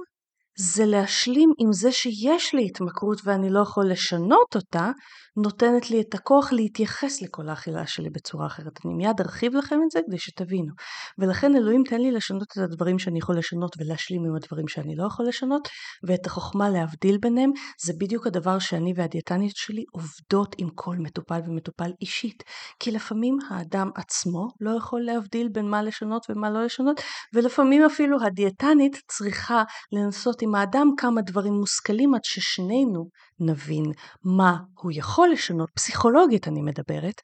זה 0.62 0.86
להשלים 0.86 1.54
עם 1.58 1.74
זה 1.74 1.92
שיש 1.92 2.54
לי 2.54 2.66
התמכרות 2.66 3.22
ואני 3.24 3.50
לא 3.50 3.60
יכול 3.60 3.90
לשנות 3.90 4.56
אותה, 4.56 4.92
נותנת 5.38 5.92
לי 5.92 6.02
את 6.02 6.14
הכוח 6.14 6.52
להתייחס 6.52 7.22
לכל 7.22 7.50
האכילה 7.50 7.88
שלי 7.88 8.10
בצורה 8.10 8.48
אחרת. 8.48 8.80
אני 8.86 8.94
מיד 8.94 9.22
ארחיב 9.22 9.56
לכם 9.56 9.80
את 9.86 9.92
זה 9.92 10.00
כדי 10.08 10.18
שתבינו. 10.18 10.74
ולכן 11.18 11.56
אלוהים 11.56 11.84
תן 11.90 12.02
לי 12.02 12.12
לשנות 12.12 12.44
את 12.44 12.58
הדברים 12.58 13.00
שאני 13.00 13.20
יכול 13.20 13.38
לשנות 13.38 13.76
ולהשלים 13.80 14.26
עם 14.26 14.36
הדברים 14.36 14.68
שאני 14.68 14.96
לא 14.96 15.08
יכול 15.08 15.26
לשנות, 15.28 15.68
ואת 16.08 16.26
החוכמה 16.26 16.70
להבדיל 16.70 17.18
ביניהם, 17.18 17.52
זה 17.86 17.94
בדיוק 18.00 18.28
הדבר 18.28 18.60
שאני 18.60 18.94
והדיאטנית 18.96 19.56
שלי 19.56 19.84
עובדות 19.92 20.56
עם 20.58 20.70
כל 20.76 20.96
מטופל 21.00 21.40
ומטופל 21.48 21.92
אישית. 22.02 22.44
כי 22.80 22.92
לפעמים 22.92 23.38
האדם 23.50 23.90
עצמו 23.96 24.48
לא 24.62 24.78
יכול 24.78 25.02
להבדיל 25.02 25.50
בין 25.52 25.70
מה 25.70 25.84
לשנות 25.84 26.26
ומה 26.30 26.50
לא 26.50 26.66
לשנות, 26.66 27.02
ולפעמים 27.34 27.86
אפילו 27.86 28.18
הדיאטנית 28.24 29.02
צריכה 29.08 29.64
לנסות 29.92 30.42
האדם 30.56 30.88
כמה 30.98 31.22
דברים 31.22 31.54
מושכלים 31.54 32.16
עד 32.16 32.24
ששנינו 32.24 33.06
נבין 33.40 33.86
מה 34.24 34.58
הוא 34.74 34.92
יכול 34.96 35.30
לשנות, 35.30 35.70
פסיכולוגית 35.76 36.48
אני 36.48 36.62
מדברת, 36.62 37.22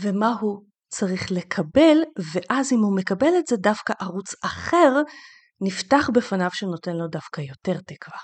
ומה 0.00 0.34
הוא 0.40 0.62
צריך 0.88 1.32
לקבל, 1.32 1.98
ואז 2.32 2.72
אם 2.72 2.78
הוא 2.78 2.96
מקבל 2.96 3.38
את 3.38 3.46
זה 3.46 3.56
דווקא 3.56 3.92
ערוץ 4.00 4.34
אחר 4.44 5.02
נפתח 5.60 6.10
בפניו 6.14 6.50
שנותן 6.52 6.96
לו 6.96 7.08
דווקא 7.08 7.40
יותר 7.40 7.80
תקווה. 7.86 8.18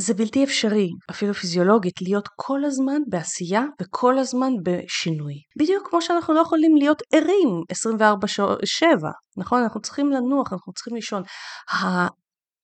זה 0.00 0.14
בלתי 0.14 0.44
אפשרי, 0.44 0.88
אפילו 1.10 1.34
פיזיולוגית, 1.34 2.02
להיות 2.02 2.28
כל 2.36 2.64
הזמן 2.64 3.02
בעשייה 3.08 3.62
וכל 3.82 4.18
הזמן 4.18 4.52
בשינוי. 4.62 5.34
בדיוק 5.58 5.88
כמו 5.90 6.02
שאנחנו 6.02 6.34
לא 6.34 6.40
יכולים 6.40 6.76
להיות 6.76 7.02
ערים 7.12 7.62
24/7, 7.72 9.08
נכון? 9.36 9.62
אנחנו 9.62 9.80
צריכים 9.80 10.10
לנוח, 10.10 10.52
אנחנו 10.52 10.72
צריכים 10.72 10.94
לישון. 10.94 11.22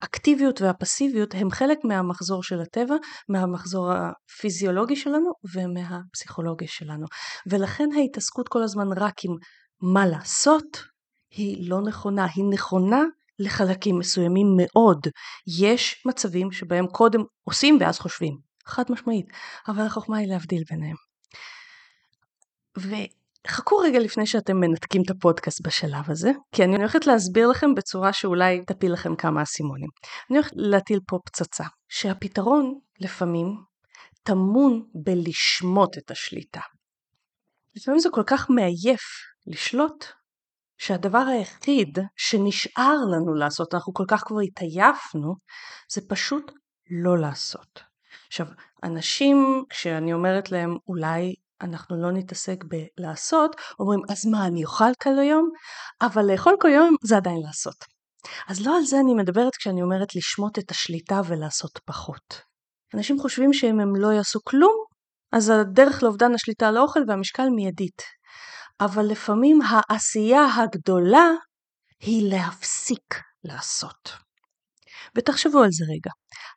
האקטיביות 0.03 0.61
והפסיביות 0.61 1.35
הם 1.35 1.51
חלק 1.51 1.79
מהמחזור 1.85 2.43
של 2.43 2.61
הטבע, 2.61 2.95
מהמחזור 3.29 3.93
הפיזיולוגי 3.93 4.97
שלנו 4.97 5.33
ומהפסיכולוגיה 5.55 6.69
שלנו. 6.69 7.07
ולכן 7.47 7.89
ההתעסקות 7.97 8.49
כל 8.49 8.63
הזמן 8.63 8.93
רק 8.97 9.25
עם 9.25 9.37
מה 9.81 10.07
לעשות 10.07 10.85
היא 11.31 11.71
לא 11.71 11.81
נכונה, 11.81 12.27
היא 12.35 12.45
נכונה 12.53 13.03
לחלקים 13.39 13.99
מסוימים 13.99 14.47
מאוד. 14.57 15.07
יש 15.61 16.03
מצבים 16.07 16.53
שבהם 16.53 16.87
קודם 16.87 17.21
עושים 17.45 17.79
ואז 17.81 17.99
חושבים, 17.99 18.39
חד 18.67 18.85
משמעית, 18.91 19.27
אבל 19.69 19.87
החוכמה 19.87 20.19
היא 20.19 20.29
להבדיל 20.29 20.63
ביניהם. 20.71 20.97
חכו 23.49 23.77
רגע 23.77 23.99
לפני 23.99 24.27
שאתם 24.27 24.57
מנתקים 24.57 25.03
את 25.03 25.11
הפודקאסט 25.11 25.67
בשלב 25.67 26.11
הזה, 26.11 26.31
כי 26.53 26.65
אני 26.65 26.77
הולכת 26.77 27.07
להסביר 27.07 27.49
לכם 27.49 27.75
בצורה 27.75 28.13
שאולי 28.13 28.65
תפיל 28.67 28.93
לכם 28.93 29.17
כמה 29.17 29.43
אסימונים. 29.43 29.89
אני 30.31 30.39
הולכת 30.39 30.53
להטיל 30.55 31.01
פה 31.07 31.19
פצצה, 31.27 31.65
שהפתרון 31.89 32.79
לפעמים 33.01 33.47
טמון 34.23 34.87
בלשמוט 34.95 35.99
את 35.99 36.11
השליטה. 36.11 36.61
לפעמים 37.77 38.01
זה 38.01 38.09
כל 38.13 38.23
כך 38.27 38.51
מעייף 38.51 39.03
לשלוט, 39.47 40.05
שהדבר 40.79 41.19
היחיד 41.19 41.99
שנשאר 42.17 42.97
לנו 43.13 43.35
לעשות, 43.35 43.75
אנחנו 43.75 43.95
כל 43.95 44.05
כך 44.09 44.23
כבר 44.27 44.41
התעייפנו, 44.41 45.35
זה 45.93 46.01
פשוט 46.09 46.53
לא 46.91 47.19
לעשות. 47.19 47.83
עכשיו, 48.27 48.47
אנשים, 48.83 49.65
כשאני 49.71 50.13
אומרת 50.13 50.51
להם 50.53 50.77
אולי 50.89 51.35
אנחנו 51.64 52.02
לא 52.02 52.12
נתעסק 52.12 52.64
בלעשות, 52.64 53.56
אומרים 53.78 54.00
אז 54.09 54.26
מה 54.26 54.47
אני 54.47 54.64
אוכל 54.64 54.94
כל 55.02 55.18
היום? 55.18 55.50
אבל 56.02 56.33
לאכול 56.33 56.56
כל 56.61 56.68
יום 56.68 56.97
זה 57.04 57.16
עדיין 57.16 57.40
לעשות. 57.47 57.85
אז 58.49 58.66
לא 58.66 58.76
על 58.76 58.85
זה 58.85 59.00
אני 59.00 59.14
מדברת 59.14 59.56
כשאני 59.56 59.83
אומרת 59.83 60.14
לשמוט 60.14 60.59
את 60.59 60.71
השליטה 60.71 61.21
ולעשות 61.26 61.80
פחות. 61.85 62.40
אנשים 62.94 63.21
חושבים 63.21 63.52
שאם 63.52 63.80
הם 63.80 63.97
לא 63.97 64.12
יעשו 64.12 64.40
כלום, 64.44 64.85
אז 65.33 65.50
הדרך 65.50 66.02
לאובדן 66.02 66.35
השליטה 66.35 66.68
על 66.68 66.76
האוכל 66.76 67.00
והמשקל 67.09 67.49
מיידית. 67.56 68.02
אבל 68.80 69.04
לפעמים 69.04 69.59
העשייה 69.62 70.47
הגדולה 70.54 71.28
היא 72.00 72.30
להפסיק 72.30 73.21
לעשות. 73.44 74.12
ותחשבו 75.16 75.62
על 75.62 75.71
זה 75.71 75.85
רגע. 75.85 76.11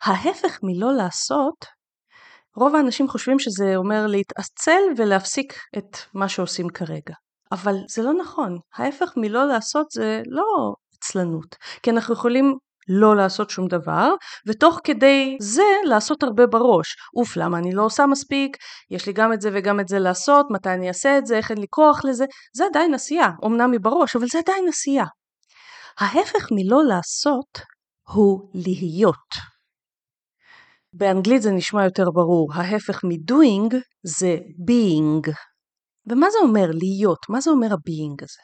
ההפך 0.03 0.59
מלא 0.63 0.93
לעשות, 0.93 1.65
רוב 2.57 2.75
האנשים 2.75 3.09
חושבים 3.09 3.39
שזה 3.39 3.75
אומר 3.75 4.07
להתעצל 4.07 4.81
ולהפסיק 4.97 5.53
את 5.77 5.97
מה 6.13 6.29
שעושים 6.29 6.69
כרגע. 6.69 7.13
אבל 7.51 7.75
זה 7.89 8.03
לא 8.03 8.13
נכון. 8.13 8.57
ההפך 8.77 9.13
מלא 9.17 9.47
לעשות 9.47 9.91
זה 9.91 10.21
לא 10.25 10.73
עצלנות. 10.97 11.55
כי 11.83 11.89
אנחנו 11.89 12.13
יכולים 12.13 12.57
לא 12.89 13.15
לעשות 13.15 13.49
שום 13.49 13.67
דבר, 13.67 14.13
ותוך 14.47 14.79
כדי 14.83 15.37
זה 15.41 15.63
לעשות 15.85 16.23
הרבה 16.23 16.47
בראש. 16.47 16.95
אוף, 17.17 17.37
למה 17.37 17.57
אני 17.57 17.71
לא 17.75 17.85
עושה 17.85 18.05
מספיק? 18.05 18.57
יש 18.91 19.07
לי 19.07 19.13
גם 19.13 19.33
את 19.33 19.41
זה 19.41 19.49
וגם 19.53 19.79
את 19.79 19.87
זה 19.87 19.99
לעשות, 19.99 20.45
מתי 20.49 20.69
אני 20.69 20.87
אעשה 20.87 21.17
את 21.17 21.25
זה, 21.25 21.37
איך 21.37 21.51
אין 21.51 21.57
לי 21.57 21.67
כוח 21.69 22.05
לזה? 22.05 22.25
זה 22.55 22.65
עדיין 22.65 22.93
עשייה, 22.93 23.29
אמנם 23.45 23.71
מבראש, 23.71 24.15
אבל 24.15 24.25
זה 24.31 24.39
עדיין 24.39 24.67
עשייה. 24.67 25.05
ההפך 25.99 26.47
מלא 26.51 26.83
לעשות 26.83 27.61
הוא 28.07 28.49
להיות. 28.53 29.56
באנגלית 30.97 31.41
זה 31.41 31.51
נשמע 31.51 31.83
יותר 31.83 32.11
ברור, 32.13 32.53
ההפך 32.53 33.03
מ-doing 33.03 33.75
זה 34.03 34.37
being. 34.69 35.31
ומה 36.09 36.29
זה 36.29 36.37
אומר 36.43 36.67
להיות? 36.73 37.19
מה 37.29 37.41
זה 37.41 37.49
אומר 37.51 37.73
ה-being 37.73 38.23
הזה? 38.23 38.41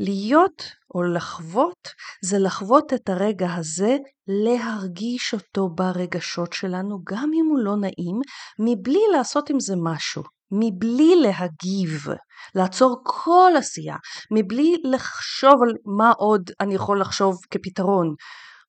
להיות 0.00 0.62
או 0.94 1.02
לחוות 1.02 1.88
זה 2.24 2.38
לחוות 2.38 2.92
את 2.94 3.08
הרגע 3.08 3.54
הזה, 3.54 3.96
להרגיש 4.44 5.34
אותו 5.34 5.68
ברגשות 5.68 6.52
שלנו, 6.52 6.98
גם 7.04 7.30
אם 7.34 7.46
הוא 7.50 7.58
לא 7.58 7.76
נעים, 7.76 8.20
מבלי 8.58 9.00
לעשות 9.12 9.50
עם 9.50 9.60
זה 9.60 9.74
משהו, 9.82 10.22
מבלי 10.50 11.16
להגיב, 11.16 12.06
לעצור 12.54 13.02
כל 13.04 13.52
עשייה, 13.58 13.96
מבלי 14.34 14.76
לחשוב 14.84 15.62
על 15.62 15.74
מה 15.98 16.10
עוד 16.10 16.50
אני 16.60 16.74
יכול 16.74 17.00
לחשוב 17.00 17.36
כפתרון, 17.50 18.14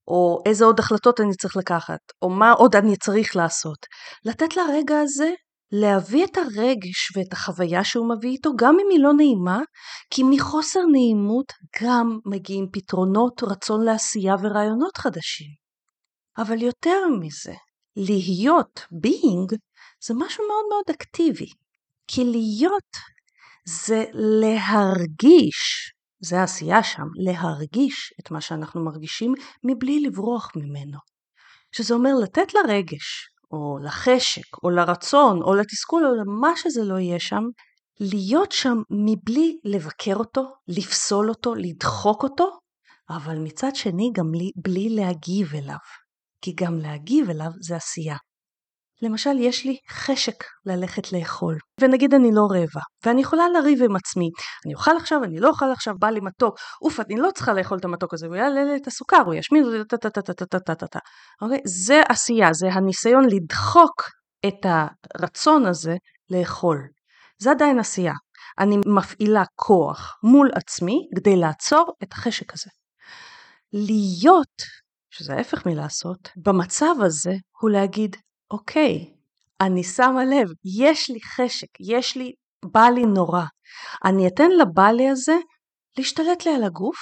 או 0.08 0.42
איזה 0.46 0.66
עוד 0.66 0.80
החלטות 0.80 1.20
אני 1.20 1.34
צריך 1.34 1.58
לקחת, 1.58 2.00
או 2.22 2.30
מה 2.30 2.52
עוד 2.52 2.76
אני 2.76 2.98
צריך 2.98 3.36
לעשות. 3.36 3.86
לתת 4.26 4.58
לרגע 4.58 5.00
הזה 5.00 5.32
להביא 5.72 6.26
את 6.26 6.38
הרגש 6.38 7.16
ואת 7.16 7.34
החוויה 7.34 7.84
שהוא 7.84 8.10
מביא 8.10 8.30
איתו, 8.30 8.52
גם 8.56 8.78
אם 8.82 8.88
היא 8.92 9.00
לא 9.00 9.14
נעימה, 9.14 9.60
כי 10.10 10.24
מחוסר 10.30 10.80
נעימות 10.92 11.54
גם 11.82 12.20
מגיעים 12.26 12.66
פתרונות, 12.72 13.44
רצון 13.44 13.86
לעשייה 13.86 14.36
ורעיונות 14.42 14.98
חדשים. 14.98 15.50
אבל 16.38 16.62
יותר 16.62 17.08
מזה, 17.20 17.54
להיות, 17.96 18.80
being, 18.80 19.56
זה 20.06 20.14
משהו 20.18 20.44
מאוד 20.48 20.66
מאוד 20.70 20.96
אקטיבי. 20.96 21.52
כי 22.08 22.24
להיות 22.24 22.92
זה 23.66 24.06
להרגיש, 24.14 25.92
זה 26.20 26.40
העשייה 26.40 26.84
שם, 26.84 27.08
להרגיש 27.16 28.14
את 28.20 28.32
מה 28.32 28.42
שאנחנו 28.42 28.86
מרגישים 28.86 29.34
מבלי 29.64 30.00
לברוח 30.00 30.52
ממנו. 30.56 30.98
שזה 31.72 31.94
אומר 31.94 32.12
לתת 32.24 32.54
לרגש 32.54 33.30
או 33.52 33.78
לחשק, 33.84 34.64
או 34.64 34.70
לרצון, 34.70 35.42
או 35.42 35.56
לתסכול, 35.56 36.06
או 36.06 36.12
למה 36.16 36.52
שזה 36.56 36.84
לא 36.84 37.00
יהיה 37.00 37.20
שם, 37.20 37.44
להיות 38.00 38.52
שם 38.52 38.78
מבלי 38.90 39.58
לבקר 39.64 40.16
אותו, 40.16 40.44
לפסול 40.68 41.30
אותו, 41.30 41.56
לדחוק 41.56 42.24
אותו, 42.24 42.50
אבל 43.10 43.38
מצד 43.40 43.76
שני 43.76 44.12
גם 44.14 44.26
בלי, 44.56 44.90
להגיב 44.90 45.56
אליו. 45.56 45.78
כי 46.42 46.54
גם 46.56 46.80
להגיב 46.80 47.30
אליו 47.30 47.52
זה 47.62 47.76
עשייה. 47.76 48.18
למשל, 49.02 49.40
יש 49.40 49.66
לי 49.66 49.78
חשק 49.90 50.44
ללכת 50.66 51.12
לאכול, 51.12 51.58
ונגיד 51.82 52.14
אני 52.14 52.30
לא 52.32 52.48
רעבה, 52.52 52.82
ואני 53.06 53.22
יכולה 53.22 53.44
לריב 53.50 53.84
עם 53.84 53.96
עצמי, 53.96 54.30
אני 54.66 54.74
אוכל 54.74 54.98
עכשיו, 54.98 55.24
אני 55.24 55.40
לא 55.40 55.50
אוכל 55.50 55.72
עכשיו, 55.72 55.94
בא 56.00 56.10
לי 56.10 56.20
מתוק, 56.20 56.58
אוף, 56.82 57.00
אני 57.00 57.16
לא 57.16 57.30
צריכה 57.36 57.54
לאכול 57.54 57.78
את 57.78 57.86
המתוק 57.86 58.14
הזה, 58.14 58.28
הוא 58.28 58.36
יעלה 58.36 58.64
לי 58.64 58.76
את 58.76 58.88
הסוכר, 58.88 59.22
הוא 59.26 59.34
ישמין, 59.34 59.66
טה-טה-טה-טה-טה-טה. 59.90 61.00
אוקיי? 61.42 61.60
זה 61.66 62.02
עשייה, 62.10 62.54
זה 62.54 62.68
הניסיון 62.74 63.26
לדחוק 63.30 64.04
את 64.48 64.66
הרצון 64.66 65.66
הזה 65.66 65.96
לאכול. 66.30 66.88
זה 67.40 67.52
עדיין 67.52 67.80
עשייה. 67.80 68.14
אני 68.60 68.78
מפעילה 68.86 69.44
כוח 69.56 70.18
מול 70.24 70.50
עצמי 70.56 70.98
כדי 71.16 71.36
לעצור 71.36 71.94
את 72.04 72.14
החשק 72.14 72.54
הזה. 72.54 72.70
להיות, 73.74 74.62
שזה 75.10 75.34
ההפך 75.34 75.66
מלעשות, 75.66 76.30
במצב 76.38 76.96
הזה 77.06 77.34
הוא 77.62 77.70
להגיד, 77.70 78.16
אוקיי, 78.52 79.14
אני 79.62 79.84
שמה 79.84 80.26
לב, 80.26 80.48
יש 80.82 81.10
לי 81.10 81.20
חשק, 81.22 81.68
יש 81.80 82.18
לי, 82.18 82.32
בא 82.66 82.86
לי 82.96 83.06
נורא. 83.06 83.44
אני 84.06 84.28
אתן 84.28 84.52
לבא 84.52 84.88
לי 84.88 85.10
הזה 85.10 85.36
להשתלט 85.98 86.46
לי 86.46 86.56
על 86.56 86.64
הגוף, 86.64 86.98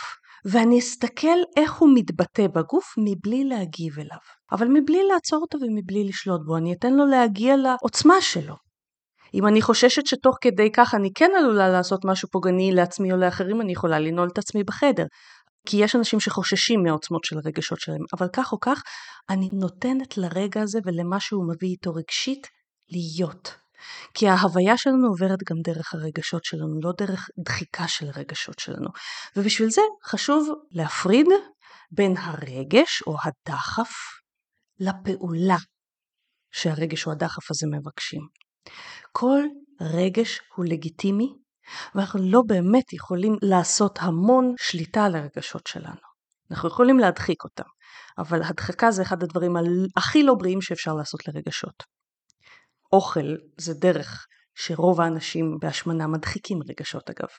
ואני 0.46 0.80
אסתכל 0.80 1.38
איך 1.58 1.74
הוא 1.74 1.90
מתבטא 1.96 2.48
בגוף 2.48 2.94
מבלי 2.98 3.44
להגיב 3.44 4.00
אליו. 4.00 4.18
אבל 4.52 4.68
מבלי 4.68 5.04
לעצור 5.14 5.42
אותו 5.42 5.58
ומבלי 5.62 6.04
לשלוט 6.04 6.42
בו, 6.46 6.58
אני 6.58 6.74
אתן 6.74 6.94
לו 6.94 7.06
להגיע 7.06 7.56
לעוצמה 7.58 8.22
שלו. 8.22 8.56
אם 9.34 9.48
אני 9.48 9.62
חוששת 9.62 10.06
שתוך 10.06 10.38
כדי 10.42 10.72
כך 10.72 10.96
אני 10.96 11.10
כן 11.16 11.32
עלולה 11.38 11.70
לעשות 11.70 12.06
משהו 12.06 12.30
פוגעני 12.32 12.72
לעצמי 12.72 13.12
או 13.12 13.18
לאחרים, 13.18 13.62
אני 13.62 13.72
יכולה 13.72 14.00
לנעול 14.00 14.30
את 14.34 14.38
עצמי 14.38 14.64
בחדר. 14.64 15.06
כי 15.66 15.78
יש 15.78 15.96
אנשים 15.96 16.20
שחוששים 16.20 16.84
מהעוצמות 16.84 17.24
של 17.24 17.38
הרגשות 17.38 17.80
שלהם, 17.80 18.02
אבל 18.18 18.28
כך 18.34 18.52
או 18.52 18.60
כך, 18.60 18.82
אני 19.30 19.50
נותנת 19.54 20.18
לרגע 20.18 20.62
הזה 20.62 20.80
ולמה 20.86 21.20
שהוא 21.20 21.48
מביא 21.54 21.70
איתו 21.70 21.94
רגשית 21.94 22.48
להיות. 22.90 23.56
כי 24.14 24.28
ההוויה 24.28 24.78
שלנו 24.78 25.08
עוברת 25.08 25.40
גם 25.50 25.58
דרך 25.64 25.94
הרגשות 25.94 26.46
שלנו, 26.46 26.80
לא 26.84 26.92
דרך 26.98 27.30
דחיקה 27.46 27.88
של 27.88 28.06
הרגשות 28.16 28.60
שלנו. 28.60 28.90
ובשביל 29.36 29.70
זה 29.70 29.82
חשוב 30.06 30.50
להפריד 30.72 31.28
בין 31.92 32.18
הרגש 32.18 33.04
או 33.08 33.16
הדחף 33.24 33.92
לפעולה 34.80 35.58
שהרגש 36.52 37.08
או 37.08 37.12
הדחף 37.12 37.52
הזה 37.52 37.68
מבקשים. 37.68 38.22
כל 39.12 39.42
רגש 39.82 40.42
הוא 40.56 40.66
לגיטימי 40.66 41.34
ואנחנו 41.96 42.20
לא 42.24 42.42
באמת 42.48 42.94
יכולים 42.94 43.36
לעשות 43.42 44.00
המון 44.02 44.54
שליטה 44.58 45.06
על 45.06 45.16
הרגשות 45.16 45.68
שלנו. 45.68 46.06
אנחנו 46.52 46.70
יכולים 46.70 47.00
להדחיק 47.00 47.44
אותם, 47.44 47.70
אבל 48.18 48.44
הדחקה 48.44 48.92
זה 48.92 49.02
אחד 49.02 49.24
הדברים 49.24 49.54
הכי 49.98 50.24
לא 50.24 50.34
בריאים 50.34 50.62
שאפשר 50.62 50.94
לעשות 50.94 51.28
לרגשות. 51.28 51.84
אוכל 52.94 53.36
זה 53.58 53.74
דרך 53.74 54.26
שרוב 54.56 55.02
האנשים 55.02 55.58
בהשמנה 55.62 56.08
מדחיקים 56.08 56.60
רגשות 56.70 57.10
אגב. 57.10 57.30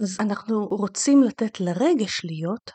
אז 0.00 0.20
אנחנו 0.20 0.66
רוצים 0.66 1.22
לתת 1.22 1.60
לרגש 1.60 2.20
להיות, 2.24 2.70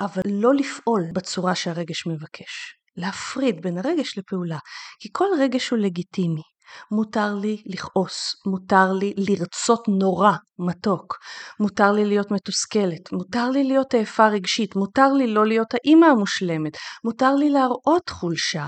אבל 0.00 0.22
לא 0.30 0.54
לפעול 0.54 1.02
בצורה 1.14 1.54
שהרגש 1.54 2.06
מבקש. 2.06 2.78
להפריד 2.96 3.60
בין 3.62 3.78
הרגש 3.78 4.18
לפעולה, 4.18 4.58
כי 5.00 5.08
כל 5.12 5.28
רגש 5.40 5.70
הוא 5.70 5.78
לגיטימי. 5.78 6.42
מותר 6.90 7.34
לי 7.34 7.62
לכעוס, 7.66 8.34
מותר 8.46 8.92
לי 8.92 9.14
לרצות 9.16 9.88
נורא 9.88 10.32
מתוק, 10.58 11.18
מותר 11.60 11.92
לי 11.92 12.04
להיות 12.04 12.30
מתוסכלת, 12.30 13.12
מותר 13.12 13.50
לי 13.50 13.64
להיות 13.64 13.94
עייפה 13.94 14.28
רגשית, 14.28 14.76
מותר 14.76 15.12
לי 15.12 15.26
לא 15.26 15.46
להיות 15.46 15.74
האימא 15.74 16.06
המושלמת, 16.06 16.72
מותר 17.04 17.34
לי 17.34 17.50
להראות 17.50 18.08
חולשה, 18.10 18.66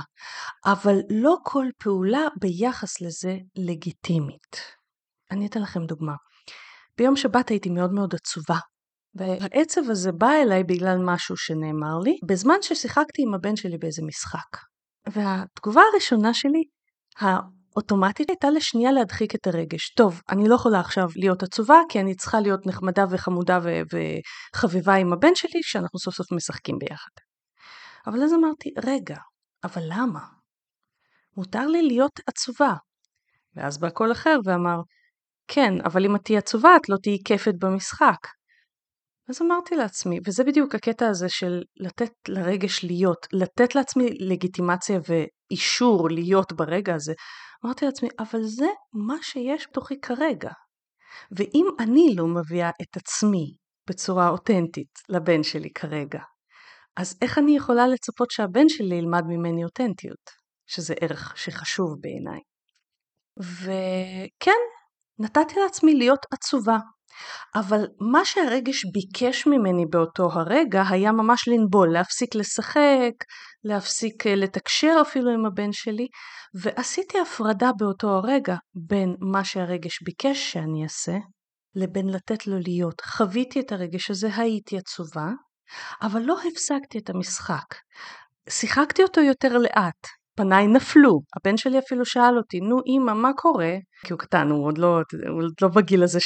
אבל 0.66 0.96
לא 1.10 1.36
כל 1.42 1.66
פעולה 1.78 2.26
ביחס 2.40 3.00
לזה 3.00 3.36
לגיטימית. 3.56 4.56
אני 5.30 5.46
אתן 5.46 5.62
לכם 5.62 5.86
דוגמה. 5.86 6.14
ביום 6.98 7.16
שבת 7.16 7.48
הייתי 7.48 7.70
מאוד 7.70 7.92
מאוד 7.92 8.14
עצובה, 8.14 8.58
והעצב 9.14 9.90
הזה 9.90 10.12
בא 10.12 10.30
אליי 10.42 10.64
בגלל 10.64 10.98
משהו 11.04 11.36
שנאמר 11.36 11.98
לי, 12.04 12.18
בזמן 12.28 12.56
ששיחקתי 12.62 13.22
עם 13.22 13.34
הבן 13.34 13.56
שלי 13.56 13.78
באיזה 13.78 14.02
משחק. 14.06 14.56
והתגובה 15.08 15.80
הראשונה 15.92 16.34
שלי, 16.34 16.62
אוטומטית 17.76 18.30
הייתה 18.30 18.50
לשנייה 18.50 18.92
להדחיק 18.92 19.34
את 19.34 19.46
הרגש. 19.46 19.90
טוב, 19.90 20.20
אני 20.30 20.48
לא 20.48 20.54
יכולה 20.54 20.80
עכשיו 20.80 21.08
להיות 21.16 21.42
עצובה, 21.42 21.80
כי 21.88 22.00
אני 22.00 22.14
צריכה 22.14 22.40
להיות 22.40 22.66
נחמדה 22.66 23.04
וחמודה 23.10 23.58
ו- 23.62 23.96
וחביבה 24.54 24.94
עם 24.94 25.12
הבן 25.12 25.34
שלי, 25.34 25.60
כשאנחנו 25.64 25.98
סוף 25.98 26.14
סוף 26.14 26.32
משחקים 26.32 26.78
ביחד. 26.78 27.10
אבל 28.06 28.22
אז 28.22 28.32
אמרתי, 28.32 28.70
רגע, 28.86 29.16
אבל 29.64 29.82
למה? 29.88 30.20
מותר 31.36 31.66
לי 31.66 31.82
להיות 31.82 32.20
עצובה. 32.26 32.74
ואז 33.56 33.78
בא 33.78 33.90
קול 33.90 34.12
אחר 34.12 34.38
ואמר, 34.44 34.76
כן, 35.48 35.74
אבל 35.84 36.04
אם 36.04 36.16
את 36.16 36.20
תהיי 36.24 36.38
עצובה, 36.38 36.76
את 36.76 36.88
לא 36.88 36.96
תהיי 37.02 37.18
כיפת 37.24 37.54
במשחק. 37.60 38.26
אז 39.28 39.42
אמרתי 39.42 39.76
לעצמי, 39.76 40.20
וזה 40.26 40.44
בדיוק 40.44 40.74
הקטע 40.74 41.08
הזה 41.08 41.28
של 41.28 41.62
לתת 41.76 42.12
לרגש 42.28 42.84
להיות, 42.84 43.26
לתת 43.32 43.74
לעצמי 43.74 44.10
לגיטימציה 44.20 44.98
ואישור 45.08 46.10
להיות 46.10 46.52
ברגע 46.52 46.94
הזה, 46.94 47.12
אמרתי 47.64 47.84
לעצמי, 47.84 48.08
אבל 48.18 48.42
זה 48.42 48.66
מה 48.92 49.16
שיש 49.22 49.66
בתוכי 49.70 50.00
כרגע. 50.00 50.50
ואם 51.30 51.66
אני 51.80 52.14
לא 52.16 52.26
מביאה 52.26 52.70
את 52.82 52.96
עצמי 52.96 53.54
בצורה 53.88 54.28
אותנטית 54.28 54.98
לבן 55.08 55.42
שלי 55.42 55.72
כרגע. 55.72 56.20
אז 56.96 57.18
איך 57.22 57.38
אני 57.38 57.56
יכולה 57.56 57.86
לצפות 57.86 58.30
שהבן 58.30 58.68
שלי 58.68 58.94
ילמד 58.94 59.24
ממני 59.28 59.64
אותנטיות, 59.64 60.30
שזה 60.66 60.94
ערך 61.00 61.38
שחשוב 61.38 61.96
בעיניי. 62.00 62.40
וכן, 63.36 64.60
נתתי 65.18 65.60
לעצמי 65.60 65.94
להיות 65.94 66.26
עצובה, 66.30 66.78
אבל 67.54 67.86
מה 68.12 68.24
שהרגש 68.24 68.84
ביקש 68.92 69.46
ממני 69.46 69.86
באותו 69.86 70.28
הרגע 70.32 70.82
היה 70.90 71.12
ממש 71.12 71.48
לנבול, 71.48 71.92
להפסיק 71.92 72.34
לשחק, 72.34 73.12
להפסיק 73.64 74.26
אה, 74.26 74.34
לתקשר 74.34 74.94
אפילו 75.02 75.30
עם 75.30 75.46
הבן 75.46 75.72
שלי, 75.72 76.06
ועשיתי 76.62 77.20
הפרדה 77.20 77.70
באותו 77.78 78.08
הרגע 78.08 78.56
בין 78.74 79.16
מה 79.32 79.44
שהרגש 79.44 80.02
ביקש 80.02 80.52
שאני 80.52 80.84
אעשה, 80.84 81.16
לבין 81.74 82.08
לתת 82.08 82.46
לו 82.46 82.58
להיות. 82.58 83.00
חוויתי 83.00 83.60
את 83.60 83.72
הרגש 83.72 84.10
הזה, 84.10 84.28
הייתי 84.36 84.78
עצובה, 84.78 85.28
אבל 86.02 86.22
לא 86.22 86.36
הפסקתי 86.48 86.98
את 86.98 87.10
המשחק. 87.10 87.74
שיחקתי 88.48 89.02
אותו 89.02 89.20
יותר 89.20 89.58
לאט, 89.58 90.06
פניי 90.36 90.66
נפלו. 90.66 91.20
הבן 91.36 91.56
שלי 91.56 91.78
אפילו 91.78 92.04
שאל 92.04 92.36
אותי, 92.36 92.60
נו 92.60 92.76
אמא, 92.86 93.12
מה 93.12 93.30
קורה? 93.36 93.72
כי 94.04 94.12
הוא 94.12 94.18
קטן, 94.18 94.50
הוא 94.50 94.66
עוד 94.66 94.78
לא, 94.78 94.88
הוא 95.28 95.42
עוד 95.42 95.52
לא 95.62 95.68
בגיל 95.68 96.02
הזה 96.02 96.20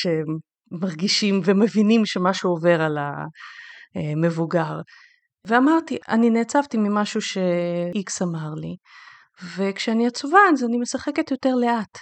מרגישים 0.71 1.41
ומבינים 1.45 2.07
שמשהו 2.07 2.51
עובר 2.51 2.83
על 2.83 2.99
המבוגר. 3.95 4.81
ואמרתי, 5.47 5.99
אני 6.09 6.31
נעצבתי 6.31 6.77
ממשהו 6.77 7.21
שאיקס 7.21 8.23
אמר 8.23 8.55
לי, 8.55 8.77
וכשאני 9.57 10.07
עצובה 10.07 10.39
אז 10.53 10.65
אני 10.65 10.79
משחקת 10.79 11.31
יותר 11.31 11.55
לאט. 11.55 11.99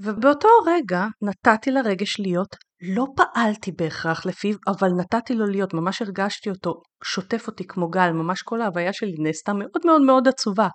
ובאותו 0.00 0.48
רגע 0.66 1.06
נתתי 1.22 1.70
לרגש 1.70 2.20
להיות, 2.20 2.56
לא 2.94 3.06
פעלתי 3.16 3.72
בהכרח 3.72 4.26
לפיו, 4.26 4.56
אבל 4.66 4.88
נתתי 4.98 5.34
לו 5.34 5.46
להיות, 5.46 5.74
ממש 5.74 6.02
הרגשתי 6.02 6.50
אותו 6.50 6.74
שוטף 7.04 7.46
אותי 7.46 7.66
כמו 7.66 7.88
גל, 7.88 8.10
ממש 8.12 8.42
כל 8.42 8.60
ההוויה 8.60 8.92
שלי 8.92 9.14
נעשתה 9.18 9.52
מאוד 9.52 9.80
מאוד 9.84 10.02
מאוד 10.02 10.28
עצובה. 10.28 10.68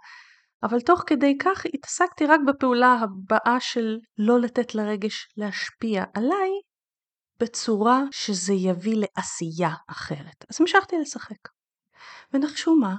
אבל 0.63 0.79
תוך 0.79 1.03
כדי 1.07 1.37
כך 1.37 1.65
התעסקתי 1.73 2.25
רק 2.25 2.39
בפעולה 2.47 2.97
הבאה 3.01 3.59
של 3.59 3.97
לא 4.17 4.39
לתת 4.39 4.75
לרגש 4.75 5.27
להשפיע 5.37 6.03
עליי 6.13 6.49
בצורה 7.39 8.01
שזה 8.11 8.53
יביא 8.53 8.95
לעשייה 8.95 9.75
אחרת. 9.87 10.45
אז 10.49 10.61
המשכתי 10.61 10.95
לשחק. 11.01 11.47
ונחשו 12.33 12.75
מה? 12.75 12.95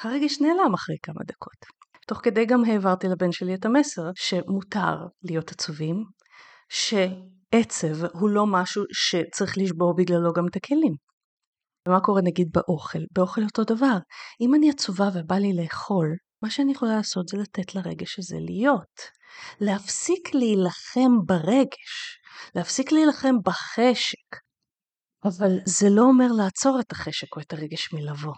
הרגש 0.00 0.40
נעלם 0.40 0.74
אחרי 0.74 0.96
כמה 1.02 1.20
דקות. 1.26 1.84
תוך 2.06 2.18
כדי 2.22 2.46
גם 2.46 2.64
העברתי 2.64 3.08
לבן 3.08 3.32
שלי 3.32 3.54
את 3.54 3.64
המסר 3.64 4.02
שמותר 4.14 4.96
להיות 5.22 5.50
עצובים, 5.50 6.04
שעצב 6.68 8.04
הוא 8.12 8.30
לא 8.30 8.46
משהו 8.46 8.82
שצריך 8.92 9.58
לשבור 9.58 9.94
בגללו 9.96 10.32
גם 10.32 10.46
את 10.46 10.56
הכלים. 10.56 10.94
ומה 11.88 12.00
קורה 12.00 12.20
נגיד 12.24 12.48
באוכל? 12.52 12.98
באוכל 13.12 13.40
אותו 13.42 13.64
דבר. 13.64 13.96
אם 14.40 14.54
אני 14.54 14.70
עצובה 14.70 15.08
ובא 15.14 15.34
לי 15.34 15.52
לאכול, 15.52 16.16
מה 16.42 16.50
שאני 16.50 16.72
יכולה 16.72 16.96
לעשות 16.96 17.28
זה 17.28 17.36
לתת 17.36 17.74
לרגש 17.74 18.18
הזה 18.18 18.36
להיות. 18.40 19.00
להפסיק 19.60 20.34
להילחם 20.34 21.10
ברגש, 21.26 22.20
להפסיק 22.54 22.92
להילחם 22.92 23.34
בחשק. 23.44 24.40
אבל 25.24 25.58
זה 25.66 25.86
לא 25.90 26.02
אומר 26.02 26.28
לעצור 26.36 26.80
את 26.80 26.92
החשק 26.92 27.36
או 27.36 27.40
את 27.40 27.52
הרגש 27.52 27.92
מלבוא. 27.92 28.34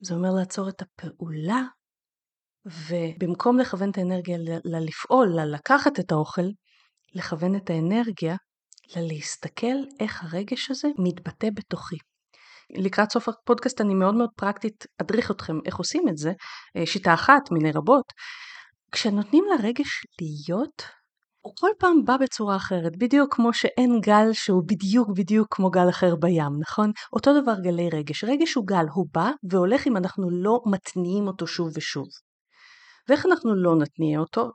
זה 0.00 0.14
אומר 0.14 0.30
לעצור 0.38 0.68
את 0.68 0.82
הפעולה, 0.82 1.62
ובמקום 2.66 3.58
לכוון 3.58 3.90
את 3.90 3.98
האנרגיה 3.98 4.38
ללפעול, 4.64 5.28
ללקחת 5.40 6.00
את 6.00 6.12
האוכל, 6.12 6.48
לכוון 7.14 7.56
את 7.56 7.70
האנרגיה 7.70 8.36
ללהסתכל 8.96 9.76
איך 10.00 10.24
הרגש 10.24 10.70
הזה 10.70 10.88
מתבטא 10.98 11.48
בתוכי. 11.54 11.96
לקראת 12.70 13.10
סוף 13.12 13.28
הפודקאסט 13.28 13.80
אני 13.80 13.94
מאוד 13.94 14.14
מאוד 14.14 14.30
פרקטית 14.36 14.86
אדריך 15.02 15.30
אתכם 15.30 15.54
איך 15.66 15.76
עושים 15.76 16.08
את 16.08 16.16
זה, 16.16 16.32
אה, 16.76 16.86
שיטה 16.86 17.14
אחת 17.14 17.50
מיני 17.50 17.72
רבות. 17.72 18.12
כשנותנים 18.92 19.44
לרגש 19.44 20.06
להיות, 20.20 20.82
הוא 21.48 21.54
כל 21.60 21.70
פעם 21.78 22.04
בא 22.04 22.16
בצורה 22.16 22.56
אחרת, 22.56 22.96
בדיוק 22.96 23.34
כמו 23.34 23.52
שאין 23.52 24.00
גל 24.00 24.32
שהוא 24.32 24.62
בדיוק 24.66 25.08
בדיוק 25.16 25.46
כמו 25.50 25.70
גל 25.70 25.88
אחר 25.88 26.16
בים, 26.16 26.60
נכון? 26.60 26.90
אותו 27.12 27.40
דבר 27.42 27.54
גלי 27.62 27.88
רגש. 27.92 28.24
רגש 28.24 28.54
הוא 28.54 28.66
גל, 28.66 28.84
הוא 28.94 29.06
בא 29.14 29.30
והולך 29.50 29.86
אם 29.86 29.96
אנחנו 29.96 30.30
לא 30.30 30.60
מתניעים 30.66 31.26
אותו 31.26 31.46
שוב 31.46 31.68
ושוב. 31.74 32.06
ואיך 33.08 33.26
אנחנו 33.26 33.54
לא 33.54 33.76
נתניע 33.76 34.18
אותו? 34.20 34.50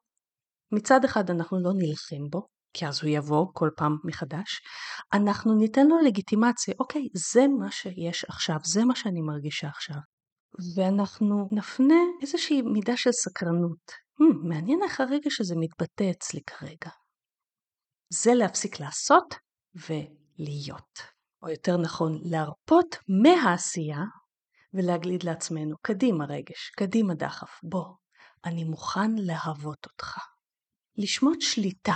מצד 0.72 1.06
אחד 1.06 1.30
אנחנו 1.30 1.64
לא 1.64 1.72
נלחם 1.74 2.30
בו, 2.30 2.48
כי 2.74 2.88
אז 2.88 3.02
הוא 3.02 3.10
יבוא 3.10 3.46
כל 3.54 3.70
פעם 3.78 3.98
מחדש, 4.04 4.62
אנחנו 5.14 5.56
ניתן 5.56 5.88
לו 5.88 6.00
לגיטימציה, 6.06 6.74
אוקיי, 6.80 7.08
זה 7.14 7.48
מה 7.60 7.72
שיש 7.72 8.26
עכשיו, 8.30 8.58
זה 8.64 8.86
מה 8.86 8.96
שאני 8.96 9.22
מרגישה 9.22 9.68
עכשיו. 9.68 9.98
ואנחנו 10.76 11.48
נפנה 11.52 12.00
איזושהי 12.22 12.62
מידה 12.62 12.98
של 12.98 13.12
סקרנות. 13.12 14.03
Hmm, 14.22 14.48
מעניין 14.48 14.80
איך 14.84 15.02
הרגש 15.02 15.42
הזה 15.42 15.56
מתבטא 15.58 16.12
אצלי 16.12 16.42
כרגע. 16.44 16.92
זה 18.10 18.34
להפסיק 18.34 18.80
לעשות 18.80 19.36
ולהיות. 19.76 21.00
או 21.44 21.50
יותר 21.50 21.78
נכון, 21.78 22.20
להרפות 22.24 22.96
מהעשייה 23.24 24.02
ולהגליד 24.74 25.24
לעצמנו, 25.24 25.76
קדימה 25.82 26.26
רגש, 26.26 26.70
קדימה 26.78 27.14
דחף, 27.14 27.60
בוא, 27.64 27.96
אני 28.46 28.64
מוכן 28.64 29.12
להוות 29.16 29.86
אותך. 29.86 30.18
לשמוט 30.98 31.42
שליטה 31.42 31.96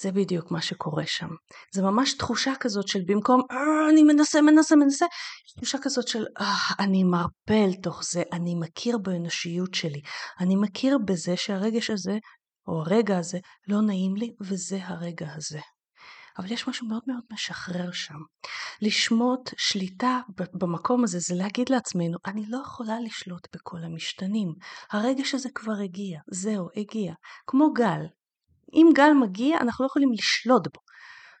זה 0.00 0.12
בדיוק 0.12 0.50
מה 0.50 0.62
שקורה 0.62 1.06
שם. 1.06 1.28
זה 1.74 1.82
ממש 1.82 2.14
תחושה 2.14 2.52
כזאת 2.60 2.88
של 2.88 3.00
במקום 3.06 3.42
אה, 3.50 3.90
אני 3.90 4.02
מנסה, 4.02 4.42
מנסה, 4.42 4.76
מנסה, 4.76 5.06
תחושה 5.56 5.78
כזאת 5.82 6.08
של 6.08 6.24
אה, 6.40 6.54
אני 6.78 7.04
מרפה 7.04 7.54
אל 7.64 7.74
תוך 7.82 8.04
זה, 8.04 8.22
אני 8.32 8.54
מכיר 8.54 8.98
באנושיות 8.98 9.74
שלי, 9.74 10.00
אני 10.40 10.56
מכיר 10.56 10.98
בזה 11.04 11.36
שהרגש 11.36 11.90
הזה, 11.90 12.18
או 12.66 12.80
הרגע 12.80 13.18
הזה, 13.18 13.38
לא 13.68 13.80
נעים 13.80 14.16
לי, 14.16 14.34
וזה 14.40 14.78
הרגע 14.82 15.26
הזה. 15.36 15.60
אבל 16.38 16.52
יש 16.52 16.68
משהו 16.68 16.86
מאוד 16.88 17.02
מאוד 17.06 17.22
משחרר 17.32 17.92
שם. 17.92 18.18
לשמוט 18.82 19.50
שליטה 19.56 20.20
במקום 20.54 21.04
הזה 21.04 21.18
זה 21.18 21.34
להגיד 21.34 21.68
לעצמנו, 21.68 22.18
אני 22.26 22.46
לא 22.48 22.58
יכולה 22.64 23.00
לשלוט 23.00 23.48
בכל 23.54 23.78
המשתנים. 23.84 24.54
הרגש 24.90 25.34
הזה 25.34 25.48
כבר 25.54 25.74
הגיע, 25.84 26.20
זהו, 26.30 26.68
הגיע. 26.76 27.12
כמו 27.46 27.72
גל, 27.72 28.06
אם 28.74 28.86
גל 28.94 29.10
מגיע, 29.20 29.58
אנחנו 29.60 29.84
לא 29.84 29.86
יכולים 29.86 30.12
לשלוט 30.12 30.66
בו. 30.74 30.80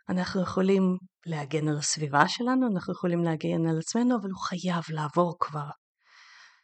אנחנו 0.08 0.42
יכולים 0.42 0.82
להגן 1.26 1.68
על 1.68 1.78
הסביבה 1.78 2.28
שלנו, 2.28 2.66
אנחנו 2.74 2.92
יכולים 2.92 3.24
להגן 3.24 3.66
על 3.70 3.78
עצמנו, 3.78 4.16
אבל 4.16 4.30
הוא 4.30 4.40
חייב 4.40 4.84
לעבור 4.88 5.36
כבר. 5.40 5.68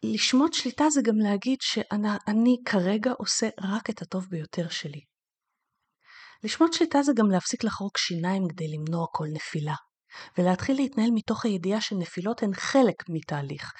לשמוט 0.02 0.52
שליטה 0.52 0.90
זה 0.90 1.00
גם 1.04 1.18
להגיד 1.18 1.58
שאני 1.60 2.56
כרגע 2.64 3.12
עושה 3.18 3.48
רק 3.60 3.90
את 3.90 4.02
הטוב 4.02 4.26
ביותר 4.30 4.68
שלי. 4.68 5.00
לשמוט 6.44 6.72
שליטה 6.72 7.02
זה 7.02 7.12
גם 7.16 7.30
להפסיק 7.30 7.64
לחרוק 7.64 7.98
שיניים 7.98 8.48
כדי 8.48 8.68
למנוע 8.68 9.06
כל 9.12 9.26
נפילה, 9.32 9.74
ולהתחיל 10.38 10.76
להתנהל 10.76 11.10
מתוך 11.14 11.44
הידיעה 11.44 11.80
שנפילות 11.80 12.42
הן 12.42 12.54
חלק 12.54 12.94
מתהליך. 13.08 13.72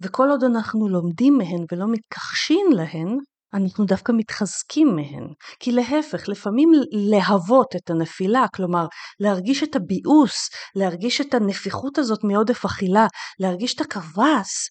וכל 0.00 0.28
עוד 0.30 0.44
אנחנו 0.44 0.88
לומדים 0.88 1.38
מהן 1.38 1.64
ולא 1.72 1.86
מתכחשים 1.90 2.66
להן, 2.72 3.18
אנחנו 3.54 3.84
דווקא 3.84 4.12
מתחזקים 4.16 4.96
מהן. 4.96 5.28
כי 5.60 5.72
להפך, 5.72 6.28
לפעמים 6.28 6.70
להוות 7.10 7.76
את 7.76 7.90
הנפילה, 7.90 8.46
כלומר 8.54 8.86
להרגיש 9.20 9.62
את 9.62 9.76
הביאוס, 9.76 10.48
להרגיש 10.76 11.20
את 11.20 11.34
הנפיחות 11.34 11.98
הזאת 11.98 12.24
מעודף 12.24 12.64
אכילה, 12.64 13.06
להרגיש 13.40 13.74
את 13.74 13.80
הכבש, 13.80 14.70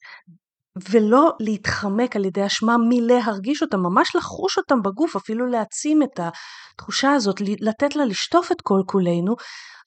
ולא 0.90 1.32
להתחמק 1.40 2.16
על 2.16 2.26
ידי 2.26 2.46
אשמה 2.46 2.76
מלהרגיש 2.90 3.62
אותם, 3.62 3.80
ממש 3.80 4.16
לחוש 4.16 4.58
אותם 4.58 4.82
בגוף, 4.82 5.16
אפילו 5.16 5.48
להעצים 5.48 6.04
את 6.04 6.20
התחושה 6.20 7.12
הזאת, 7.12 7.42
לתת 7.42 7.96
לה 7.96 8.06
לשטוף 8.06 8.52
את 8.52 8.62
כל 8.62 8.82
כולנו, 8.86 9.36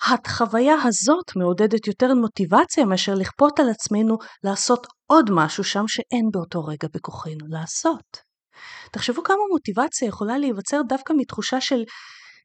החוויה 0.03 0.75
הזאת 0.85 1.37
מעודדת 1.37 1.87
יותר 1.87 2.15
מוטיבציה 2.15 2.85
מאשר 2.85 3.15
לכפות 3.15 3.61
על 3.61 3.71
עצמנו 3.71 4.17
לעשות 4.45 4.87
עוד 5.07 5.31
משהו 5.31 5.65
שם 5.65 5.85
שאין 5.89 6.29
באותו 6.33 6.65
רגע 6.65 6.89
בכוחנו 6.95 7.47
לעשות. 7.49 8.26
תחשבו 8.93 9.23
כמה 9.23 9.37
מוטיבציה 9.51 10.09
יכולה 10.09 10.39
להיווצר 10.39 10.81
דווקא 10.89 11.13
מתחושה 11.17 11.61
של 11.61 11.85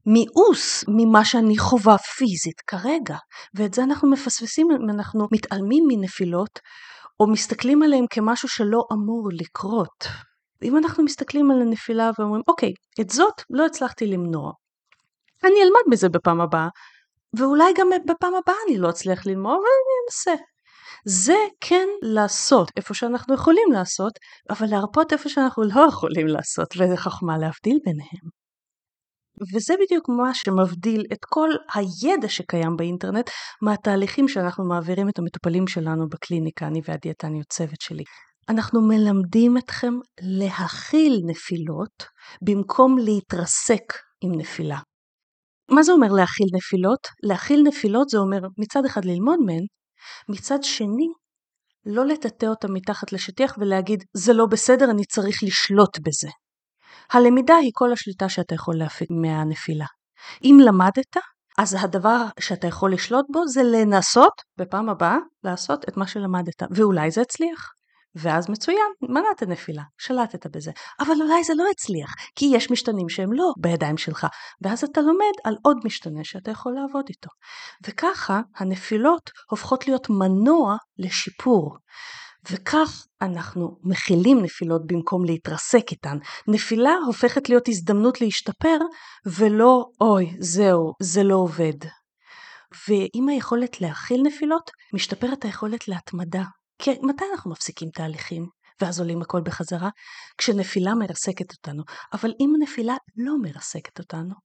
מיאוס 0.06 0.86
ממה 0.88 1.26
שאני 1.26 1.58
חווה 1.58 1.98
פיזית 1.98 2.62
כרגע, 2.68 3.18
ואת 3.56 3.74
זה 3.74 3.84
אנחנו 3.84 4.10
מפספסים 4.10 4.68
אם 4.72 4.90
אנחנו 4.90 5.28
מתעלמים 5.32 5.84
מנפילות, 5.88 6.60
או 7.20 7.28
מסתכלים 7.28 7.84
עליהם 7.84 8.06
כמשהו 8.10 8.50
שלא 8.50 8.82
אמור 8.94 9.30
לקרות. 9.34 10.08
אם 10.64 10.78
אנחנו 10.78 11.04
מסתכלים 11.04 11.52
על 11.52 11.62
הנפילה 11.62 12.12
ואומרים, 12.20 12.42
אוקיי, 12.48 12.74
את 13.02 13.10
זאת 13.10 13.42
לא 13.50 13.66
הצלחתי 13.66 14.08
למנוע. 14.08 14.52
אני 15.44 15.64
אלמד 15.64 15.82
מזה 15.90 16.10
בפעם 16.10 16.42
הבאה, 16.42 16.68
ואולי 17.38 17.74
גם 17.78 17.90
בפעם 18.06 18.34
הבאה 18.36 18.56
אני 18.68 18.78
לא 18.78 18.90
אצליח 18.90 19.26
ללמוד, 19.26 19.54
אבל 19.54 19.60
אני 19.60 19.96
אנסה. 20.08 20.44
זה 21.06 21.38
כן 21.62 21.88
לעשות 22.02 22.72
איפה 22.78 22.94
שאנחנו 22.94 23.34
יכולים 23.34 23.72
לעשות, 23.74 24.14
אבל 24.50 24.68
להרפות 24.70 25.14
איפה 25.14 25.30
שאנחנו 25.30 25.64
לא 25.64 25.88
יכולים 25.88 26.28
לעשות, 26.28 26.68
וזה 26.78 26.98
חוכמה 26.98 27.38
להבדיל 27.38 27.80
ביניהם. 27.86 28.42
וזה 29.54 29.74
בדיוק 29.86 30.10
מה 30.10 30.34
שמבדיל 30.34 31.04
את 31.14 31.26
כל 31.26 31.50
הידע 31.74 32.30
שקיים 32.30 32.76
באינטרנט 32.78 33.30
מהתהליכים 33.62 34.28
שאנחנו 34.28 34.66
מעבירים 34.66 35.10
את 35.10 35.20
המטופלים 35.20 35.68
שלנו 35.68 36.10
בקליניקה, 36.10 36.68
אני 36.68 36.82
והדיאטניות 36.86 37.48
צוות 37.50 37.82
שלי. 37.82 38.04
אנחנו 38.50 38.82
מלמדים 38.82 39.58
אתכם 39.58 39.94
להכיל 40.22 41.22
נפילות 41.26 42.04
במקום 42.42 42.98
להתרסק 42.98 43.94
עם 44.24 44.32
נפילה. 44.36 44.80
מה 45.72 45.84
זה 45.84 45.92
אומר 45.92 46.08
להכיל 46.12 46.48
נפילות? 46.54 47.08
להכיל 47.24 47.62
נפילות 47.68 48.10
זה 48.10 48.18
אומר 48.18 48.40
מצד 48.58 48.86
אחד 48.86 49.06
ללמוד 49.06 49.40
מהן, 49.46 49.66
מצד 50.30 50.64
שני 50.64 51.08
לא 51.86 52.06
לטאטא 52.06 52.46
אותם 52.46 52.74
מתחת 52.74 53.12
לשטיח 53.12 53.58
ולהגיד 53.60 54.04
זה 54.14 54.34
לא 54.34 54.46
בסדר, 54.46 54.92
אני 54.92 55.06
צריך 55.06 55.44
לשלוט 55.44 55.98
בזה. 56.00 56.30
הלמידה 57.12 57.56
היא 57.56 57.72
כל 57.74 57.94
השליטה 57.94 58.30
שאתה 58.30 58.56
יכול 58.56 58.76
להפיק 58.78 59.08
מהנפילה. 59.12 59.86
אם 60.44 60.58
למדת, 60.66 61.18
אז 61.58 61.78
הדבר 61.80 62.26
שאתה 62.40 62.68
יכול 62.68 62.94
לשלוט 62.94 63.26
בו 63.30 63.48
זה 63.48 63.62
לנסות 63.64 64.34
בפעם 64.58 64.90
הבאה 64.90 65.18
לעשות 65.44 65.90
את 65.90 65.98
מה 65.98 66.08
שלמדת, 66.08 66.64
ואולי 66.76 67.12
זה 67.12 67.22
הצליח. 67.22 67.81
ואז 68.16 68.50
מצוין, 68.50 68.92
מנעת 69.02 69.44
נפילה, 69.44 69.84
שלטת 69.98 70.48
בזה. 70.48 70.72
אבל 71.00 71.22
אולי 71.22 71.44
זה 71.44 71.54
לא 71.58 71.64
הצליח, 71.72 72.14
כי 72.36 72.46
יש 72.54 72.72
משתנים 72.72 73.10
שהם 73.10 73.34
לא 73.34 73.54
בידיים 73.58 73.98
שלך, 73.98 74.28
ואז 74.62 74.84
אתה 74.84 75.02
לומד 75.02 75.34
על 75.44 75.56
עוד 75.64 75.78
משתנה 75.86 76.24
שאתה 76.24 76.52
יכול 76.52 76.74
לעבוד 76.74 77.06
איתו. 77.10 77.30
וככה 77.88 78.42
הנפילות 78.56 79.32
הופכות 79.50 79.88
להיות 79.88 80.10
מנוע 80.10 80.76
לשיפור. 80.98 81.78
וכך 82.52 83.06
אנחנו 83.22 83.78
מכילים 83.84 84.42
נפילות 84.42 84.88
במקום 84.88 85.26
להתרסק 85.26 85.92
איתן. 85.92 86.18
נפילה 86.48 86.94
הופכת 87.06 87.50
להיות 87.50 87.68
הזדמנות 87.68 88.22
להשתפר, 88.22 88.78
ולא 89.26 89.86
אוי, 90.02 90.36
זהו, 90.40 90.94
זה 91.02 91.24
לא 91.24 91.36
עובד. 91.36 91.74
ועם 92.88 93.30
היכולת 93.30 93.82
להכיל 93.82 94.22
נפילות, 94.26 94.72
משתפרת 94.94 95.46
היכולת 95.46 95.88
להתמדה, 95.88 96.44
כי 96.82 96.92
מתי 96.92 97.26
אנחנו 97.32 97.52
מפסיקים 97.52 97.90
תהליכים 97.90 98.46
ואז 98.82 99.00
עולים 99.00 99.22
הכל 99.22 99.42
בחזרה? 99.42 99.90
כשנפילה 100.38 100.96
מרסקת 100.96 101.52
אותנו. 101.52 101.84
אבל 102.14 102.30
אם 102.40 102.54
נפילה 102.60 102.96
לא 103.18 103.34
מרסקת 103.42 104.00
אותנו, 104.00 104.36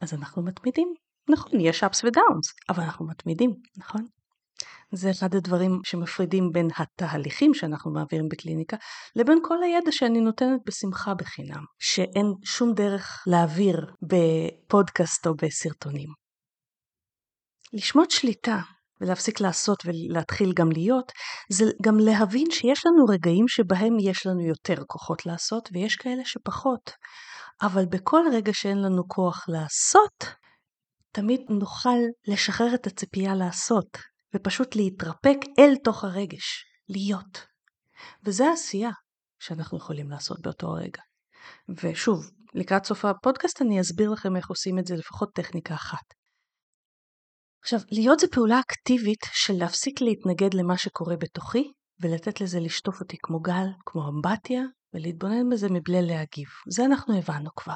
אז 0.00 0.14
אנחנו 0.14 0.44
מתמידים. 0.44 0.94
נכון, 1.30 1.60
יש 1.60 1.84
ups 1.84 2.06
ודאונס, 2.06 2.46
אבל 2.68 2.82
אנחנו 2.82 3.06
מתמידים, 3.06 3.50
נכון? 3.76 4.06
זה 4.92 5.10
אחד 5.10 5.34
הדברים 5.34 5.80
שמפרידים 5.84 6.50
בין 6.52 6.68
התהליכים 6.76 7.54
שאנחנו 7.54 7.92
מעבירים 7.92 8.28
בקליניקה 8.28 8.76
לבין 9.16 9.38
כל 9.42 9.62
הידע 9.62 9.92
שאני 9.92 10.20
נותנת 10.20 10.60
בשמחה 10.66 11.14
בחינם, 11.14 11.64
שאין 11.78 12.26
שום 12.44 12.72
דרך 12.74 13.24
להעביר 13.26 13.94
בפודקאסט 14.02 15.26
או 15.26 15.34
בסרטונים. 15.34 16.08
לשמוט 17.72 18.10
שליטה 18.10 18.60
ולהפסיק 19.00 19.40
לעשות 19.40 19.78
ולהתחיל 19.84 20.52
גם 20.56 20.72
להיות, 20.72 21.12
זה 21.50 21.64
גם 21.82 21.98
להבין 21.98 22.50
שיש 22.50 22.86
לנו 22.86 23.04
רגעים 23.04 23.48
שבהם 23.48 23.96
יש 24.00 24.26
לנו 24.26 24.40
יותר 24.40 24.84
כוחות 24.86 25.26
לעשות 25.26 25.68
ויש 25.72 25.96
כאלה 25.96 26.24
שפחות. 26.24 26.90
אבל 27.62 27.86
בכל 27.86 28.22
רגע 28.32 28.52
שאין 28.54 28.78
לנו 28.78 29.08
כוח 29.08 29.44
לעשות, 29.48 30.24
תמיד 31.12 31.40
נוכל 31.48 31.98
לשחרר 32.26 32.74
את 32.74 32.86
הציפייה 32.86 33.34
לעשות, 33.34 33.98
ופשוט 34.34 34.76
להתרפק 34.76 35.36
אל 35.58 35.74
תוך 35.84 36.04
הרגש, 36.04 36.64
להיות. 36.88 37.46
וזה 38.24 38.46
העשייה 38.46 38.90
שאנחנו 39.38 39.78
יכולים 39.78 40.10
לעשות 40.10 40.40
באותו 40.42 40.66
הרגע. 40.66 41.02
ושוב, 41.82 42.30
לקראת 42.54 42.84
סוף 42.84 43.04
הפודקאסט 43.04 43.62
אני 43.62 43.80
אסביר 43.80 44.10
לכם 44.10 44.36
איך 44.36 44.48
עושים 44.48 44.78
את 44.78 44.86
זה 44.86 44.94
לפחות 44.94 45.34
טכניקה 45.34 45.74
אחת. 45.74 46.23
עכשיו, 47.64 47.80
להיות 47.92 48.20
זה 48.20 48.26
פעולה 48.28 48.60
אקטיבית 48.60 49.26
של 49.32 49.54
להפסיק 49.54 50.00
להתנגד 50.00 50.54
למה 50.54 50.78
שקורה 50.78 51.16
בתוכי, 51.16 51.72
ולתת 52.00 52.40
לזה 52.40 52.60
לשטוף 52.60 53.00
אותי 53.00 53.16
כמו 53.22 53.40
גל, 53.40 53.66
כמו 53.86 54.08
אמבטיה, 54.08 54.62
ולהתבונן 54.94 55.48
בזה 55.52 55.68
מבלי 55.70 56.02
להגיב. 56.02 56.48
זה 56.68 56.84
אנחנו 56.84 57.18
הבנו 57.18 57.50
כבר. 57.56 57.74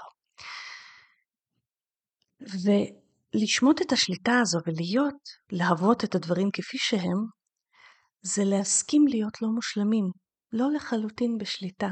ולשמוט 3.35 3.83
את 3.83 3.93
השליטה 3.93 4.39
הזו 4.43 4.59
ולהיות, 4.67 5.29
להוות 5.53 6.05
את 6.05 6.15
הדברים 6.15 6.49
כפי 6.53 6.79
שהם, 6.79 7.19
זה 8.23 8.45
להסכים 8.45 9.07
להיות 9.09 9.43
לא 9.43 9.49
מושלמים, 9.49 10.05
לא 10.53 10.67
לחלוטין 10.77 11.39
בשליטה. 11.39 11.91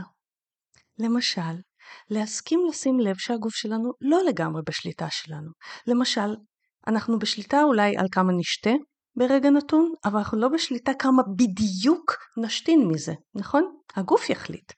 למשל, 0.99 1.57
להסכים 2.11 2.61
לשים 2.69 3.01
לב 3.01 3.17
שהגוף 3.19 3.55
שלנו 3.55 3.93
לא 4.01 4.19
לגמרי 4.29 4.63
בשליטה 4.67 5.07
שלנו. 5.11 5.51
למשל, 5.87 6.35
אנחנו 6.87 7.19
בשליטה 7.19 7.63
אולי 7.63 7.97
על 7.97 8.07
כמה 8.13 8.33
נשתה 8.33 8.71
ברגע 9.17 9.51
נתון, 9.51 9.93
אבל 10.05 10.19
אנחנו 10.19 10.39
לא 10.39 10.49
בשליטה 10.49 10.95
כמה 10.95 11.23
בדיוק 11.37 12.17
נשתין 12.37 12.89
מזה, 12.89 13.13
נכון? 13.35 13.77
הגוף 13.97 14.31
יחליט. 14.31 14.73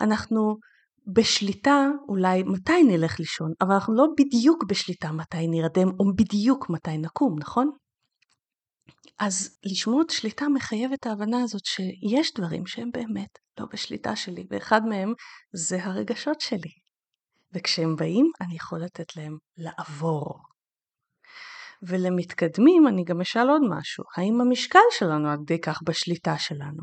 אנחנו 0.00 0.56
בשליטה 1.06 1.88
אולי 2.08 2.42
מתי 2.42 2.82
נלך 2.82 3.18
לישון, 3.18 3.52
אבל 3.60 3.72
אנחנו 3.74 3.94
לא 3.94 4.06
בדיוק 4.18 4.64
בשליטה 4.64 5.12
מתי 5.12 5.46
נרדם 5.48 5.88
או 6.00 6.04
בדיוק 6.16 6.70
מתי 6.70 6.98
נקום, 6.98 7.38
נכון? 7.38 7.70
אז 9.18 9.58
לשמוע 9.64 10.02
את 10.02 10.10
שליטה 10.10 10.48
מחייב 10.48 10.92
את 10.92 11.06
ההבנה 11.06 11.42
הזאת 11.42 11.64
שיש 11.64 12.34
דברים 12.34 12.66
שהם 12.66 12.90
באמת 12.92 13.38
לא 13.60 13.66
בשליטה 13.72 14.16
שלי, 14.16 14.46
ואחד 14.50 14.86
מהם 14.86 15.12
זה 15.52 15.84
הרגשות 15.84 16.40
שלי. 16.40 16.70
וכשהם 17.54 17.96
באים, 17.96 18.30
אני 18.40 18.56
יכול 18.56 18.82
לתת 18.84 19.16
להם 19.16 19.36
לעבור. 19.56 20.49
ולמתקדמים 21.82 22.88
אני 22.88 23.04
גם 23.04 23.20
אשאל 23.20 23.48
עוד 23.48 23.62
משהו, 23.70 24.04
האם 24.16 24.40
המשקל 24.40 24.78
שלנו 24.90 25.28
עד 25.28 25.38
כדי 25.46 25.60
כך 25.60 25.80
בשליטה 25.86 26.38
שלנו? 26.38 26.82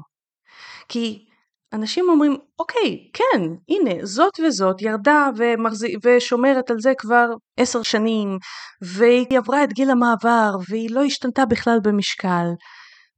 כי 0.90 1.26
אנשים 1.74 2.06
אומרים, 2.10 2.38
אוקיי, 2.60 3.10
כן, 3.14 3.42
הנה, 3.70 4.06
זאת 4.06 4.40
וזאת 4.40 4.82
ירדה 4.82 5.30
ומחז... 5.38 5.86
ושומרת 6.04 6.70
על 6.72 6.78
זה 6.80 6.94
כבר 6.98 7.28
עשר 7.58 7.84
שנים, 7.84 8.38
והיא 8.82 9.38
עברה 9.38 9.64
את 9.64 9.74
גיל 9.74 9.90
המעבר, 9.90 10.52
והיא 10.70 10.90
לא 10.92 11.04
השתנתה 11.04 11.46
בכלל 11.46 11.78
במשקל. 11.84 12.48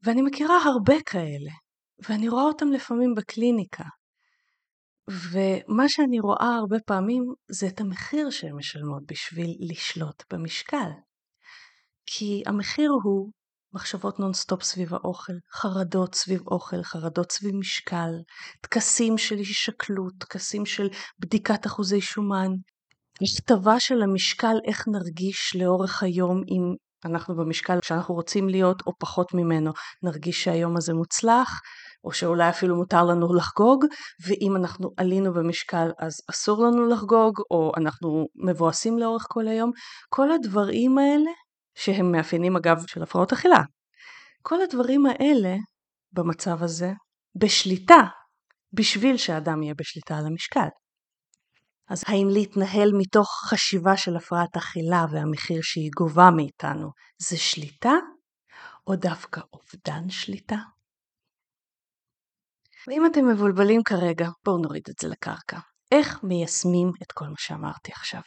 ואני 0.04 0.22
מכירה 0.22 0.58
הרבה 0.64 0.96
כאלה, 1.06 1.52
ואני 2.10 2.30
רואה 2.30 2.44
אותם 2.44 2.72
לפעמים 2.72 3.14
בקליניקה. 3.16 3.84
ומה 5.10 5.90
שאני 5.90 6.20
רואה 6.20 6.56
הרבה 6.56 6.78
פעמים 6.86 7.24
זה 7.52 7.68
את 7.68 7.82
המחיר 7.82 8.30
שהן 8.30 8.56
משלמות 8.56 9.04
בשביל 9.08 9.58
לשלוט 9.60 10.24
במשקל. 10.34 10.90
כי 12.12 12.44
המחיר 12.46 12.92
הוא 13.04 13.30
מחשבות 13.74 14.20
נונסטופ 14.20 14.64
סביב 14.64 14.94
האוכל, 14.94 15.34
חרדות 15.54 16.16
סביב 16.16 16.42
אוכל, 16.48 16.84
חרדות 16.84 17.32
סביב 17.32 17.56
משקל, 17.56 18.12
טקסים 18.62 19.18
של 19.18 19.36
הישקלות, 19.36 20.14
טקסים 20.20 20.66
של 20.66 20.90
בדיקת 21.20 21.66
אחוזי 21.66 22.02
שומן, 22.02 22.52
הכתבה 23.22 23.80
של 23.80 24.02
המשקל 24.02 24.56
איך 24.68 24.88
נרגיש 24.88 25.56
לאורך 25.56 26.04
היום 26.04 26.38
אם 26.38 26.76
אנחנו 27.06 27.36
במשקל 27.36 27.80
שאנחנו 27.84 28.16
רוצים 28.16 28.50
להיות 28.50 28.82
או 28.88 28.92
פחות 29.00 29.34
ממנו, 29.34 29.72
נרגיש 30.04 30.44
שהיום 30.44 30.78
הזה 30.78 30.94
מוצלח, 30.94 31.60
או 32.04 32.12
שאולי 32.12 32.50
אפילו 32.50 32.76
מותר 32.76 33.04
לנו 33.04 33.34
לחגוג, 33.34 33.86
ואם 34.28 34.56
אנחנו 34.56 34.90
עלינו 34.98 35.34
במשקל 35.34 35.92
אז 36.00 36.14
אסור 36.30 36.64
לנו 36.64 36.88
לחגוג, 36.88 37.40
או 37.52 37.72
אנחנו 37.78 38.26
מבואסים 38.46 39.00
לאורך 39.00 39.26
כל 39.30 39.48
היום. 39.48 39.72
כל 40.10 40.32
הדברים 40.32 40.98
האלה 40.98 41.32
שהם 41.80 42.12
מאפיינים 42.12 42.56
אגב 42.56 42.84
של 42.88 43.04
הפרעות 43.04 43.34
אכילה. 43.34 43.62
כל 44.42 44.62
הדברים 44.62 45.06
האלה 45.06 45.56
במצב 46.14 46.64
הזה 46.64 46.92
בשליטה 47.36 48.02
בשביל 48.74 49.18
שאדם 49.18 49.64
יהיה 49.64 49.74
בשליטה 49.78 50.18
על 50.18 50.26
המשקל. 50.26 50.68
אז 51.90 52.04
האם 52.08 52.28
להתנהל 52.30 52.92
מתוך 52.98 53.30
חשיבה 53.50 53.98
של 53.98 54.16
הפרעת 54.16 54.58
אכילה 54.58 55.06
והמחיר 55.12 55.62
שהיא 55.62 55.92
גובה 55.98 56.30
מאיתנו 56.36 56.90
זה 57.22 57.38
שליטה 57.38 57.94
או 58.88 58.96
דווקא 58.96 59.42
אובדן 59.54 60.10
שליטה? 60.10 60.58
ואם 62.88 63.06
אתם 63.06 63.30
מבולבלים 63.30 63.82
כרגע, 63.86 64.30
בואו 64.46 64.58
נוריד 64.58 64.84
את 64.90 65.00
זה 65.02 65.08
לקרקע. 65.08 65.60
איך 65.92 66.24
מיישמים 66.24 66.92
את 67.04 67.12
כל 67.12 67.26
מה 67.26 67.38
שאמרתי 67.38 67.92
עכשיו? 67.92 68.22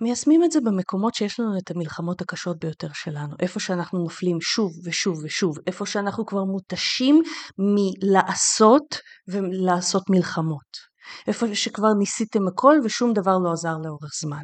מיישמים 0.00 0.44
את 0.44 0.52
זה 0.52 0.60
במקומות 0.60 1.14
שיש 1.14 1.40
לנו 1.40 1.58
את 1.58 1.70
המלחמות 1.70 2.20
הקשות 2.20 2.58
ביותר 2.58 2.88
שלנו, 2.92 3.36
איפה 3.40 3.60
שאנחנו 3.60 3.98
נופלים 3.98 4.40
שוב 4.40 4.72
ושוב 4.84 5.18
ושוב, 5.24 5.56
איפה 5.66 5.86
שאנחנו 5.86 6.26
כבר 6.26 6.44
מותשים 6.44 7.22
מלעשות 7.58 8.98
ולעשות 9.28 10.02
מלחמות, 10.10 10.88
איפה 11.26 11.54
שכבר 11.54 11.92
ניסיתם 11.98 12.48
הכל 12.48 12.76
ושום 12.84 13.12
דבר 13.12 13.38
לא 13.44 13.52
עזר 13.52 13.74
לאורך 13.84 14.10
זמן. 14.20 14.42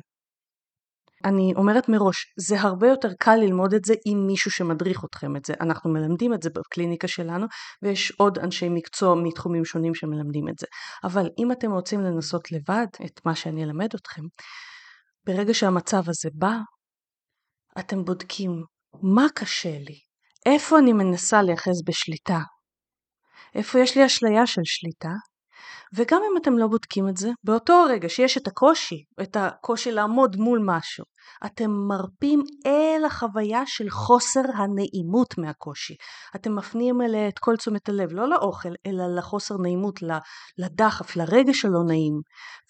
אני 1.25 1.53
אומרת 1.57 1.89
מראש, 1.89 2.33
זה 2.39 2.61
הרבה 2.61 2.89
יותר 2.89 3.09
קל 3.19 3.37
ללמוד 3.37 3.75
את 3.75 3.85
זה 3.85 3.95
עם 4.07 4.27
מישהו 4.27 4.51
שמדריך 4.51 5.05
אתכם 5.05 5.37
את 5.37 5.45
זה. 5.45 5.55
אנחנו 5.61 5.91
מלמדים 5.91 6.35
את 6.35 6.43
זה 6.43 6.51
בקליניקה 6.51 7.09
שלנו, 7.09 7.47
ויש 7.83 8.13
עוד 8.19 8.39
אנשי 8.39 8.69
מקצוע 8.69 9.15
מתחומים 9.15 9.65
שונים 9.65 9.95
שמלמדים 9.95 10.49
את 10.49 10.59
זה. 10.59 10.67
אבל 11.05 11.29
אם 11.39 11.53
אתם 11.53 11.73
רוצים 11.73 12.01
לנסות 12.01 12.53
לבד 12.53 12.87
את 13.05 13.21
מה 13.25 13.35
שאני 13.35 13.65
אלמד 13.65 13.89
אתכם, 13.95 14.23
ברגע 15.27 15.55
שהמצב 15.55 16.03
הזה 16.09 16.29
בא, 16.35 16.57
אתם 17.79 18.05
בודקים 18.05 18.51
מה 19.03 19.27
קשה 19.35 19.79
לי, 19.79 19.99
איפה 20.47 20.79
אני 20.79 20.93
מנסה 20.93 21.43
להיאחז 21.43 21.83
בשליטה, 21.87 22.41
איפה 23.55 23.79
יש 23.79 23.97
לי 23.97 24.07
אשליה 24.07 24.47
של 24.47 24.61
שליטה, 24.65 25.15
וגם 25.97 26.21
אם 26.31 26.37
אתם 26.43 26.59
לא 26.59 26.67
בודקים 26.67 27.09
את 27.09 27.17
זה, 27.17 27.31
באותו 27.45 27.73
הרגע 27.73 28.09
שיש 28.09 28.37
את 28.37 28.47
הקושי, 28.47 29.05
את 29.23 29.37
הקושי 29.37 29.93
לעמוד 29.93 30.37
מול 30.37 30.61
משהו, 30.65 31.05
אתם 31.47 31.71
מרפים 31.71 32.43
אל 32.67 33.05
החוויה 33.05 33.63
של 33.67 33.91
חוסר 33.91 34.41
הנעימות 34.55 35.39
מהקושי. 35.39 35.95
אתם 36.37 36.55
מפנים 36.57 37.03
אליה 37.03 37.29
את 37.29 37.39
כל 37.39 37.57
תשומת 37.57 37.89
הלב, 37.89 38.13
לא 38.13 38.29
לאוכל, 38.29 38.69
אלא 38.87 39.05
לחוסר 39.17 39.55
נעימות, 39.63 40.01
לדחף, 40.59 41.17
לרגע 41.17 41.55
שלא 41.55 41.85
נעים, 41.87 42.21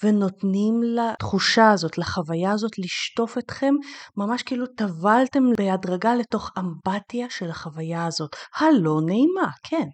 ונותנים 0.03 0.75
לתחושה 0.83 1.71
הזאת, 1.71 1.99
לחוויה 1.99 2.53
הזאת, 2.53 2.79
לשטוף 2.79 3.39
אתכם, 3.39 3.75
ממש 4.17 4.43
כאילו 4.43 4.67
טבלתם 4.67 5.43
בהדרגה 5.59 6.15
לתוך 6.15 6.51
אמבטיה 6.59 7.27
של 7.31 7.51
החוויה 7.51 8.07
הזאת, 8.07 8.37
הלא 8.57 9.01
נעימה, 9.07 9.51
כן. 9.63 9.89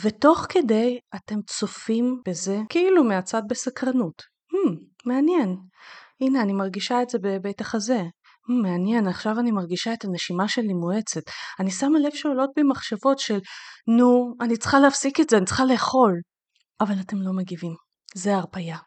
ותוך 0.00 0.46
כדי 0.48 0.98
אתם 1.14 1.42
צופים 1.46 2.20
בזה 2.28 2.58
כאילו 2.68 3.04
מהצד 3.04 3.42
בסקרנות. 3.48 4.22
Hmm, 4.22 4.78
מעניין. 5.06 5.56
הנה, 6.20 6.42
אני 6.42 6.52
מרגישה 6.52 7.02
את 7.02 7.10
זה 7.10 7.18
בבית 7.18 7.60
החזה. 7.60 8.00
Hmm, 8.00 8.62
מעניין, 8.62 9.08
עכשיו 9.08 9.40
אני 9.40 9.50
מרגישה 9.50 9.92
את 9.92 10.04
הנשימה 10.04 10.48
שלי 10.48 10.72
מואצת. 10.72 11.22
אני 11.60 11.70
שמה 11.70 11.98
לב 11.98 12.14
שעולות 12.14 12.50
בי 12.56 12.62
מחשבות 12.62 13.18
של, 13.18 13.38
נו, 13.98 14.34
אני 14.40 14.56
צריכה 14.56 14.78
להפסיק 14.78 15.20
את 15.20 15.30
זה, 15.30 15.36
אני 15.36 15.46
צריכה 15.46 15.64
לאכול. 15.64 16.12
אבל 16.80 16.94
אתם 17.00 17.16
לא 17.16 17.32
מגיבים. 17.32 17.74
זה 18.14 18.36
הרפייה. 18.36 18.78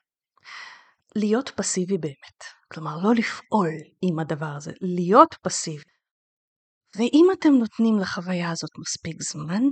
להיות 1.15 1.49
פסיבי 1.49 1.97
באמת. 1.97 2.39
כלומר, 2.73 2.97
לא 3.03 3.13
לפעול 3.13 3.69
עם 4.01 4.19
הדבר 4.19 4.53
הזה, 4.57 4.71
להיות 4.81 5.35
פסיבי. 5.43 5.83
ואם 6.97 7.25
אתם 7.33 7.49
נותנים 7.49 7.99
לחוויה 7.99 8.51
הזאת 8.51 8.69
מספיק 8.79 9.23
זמן, 9.23 9.63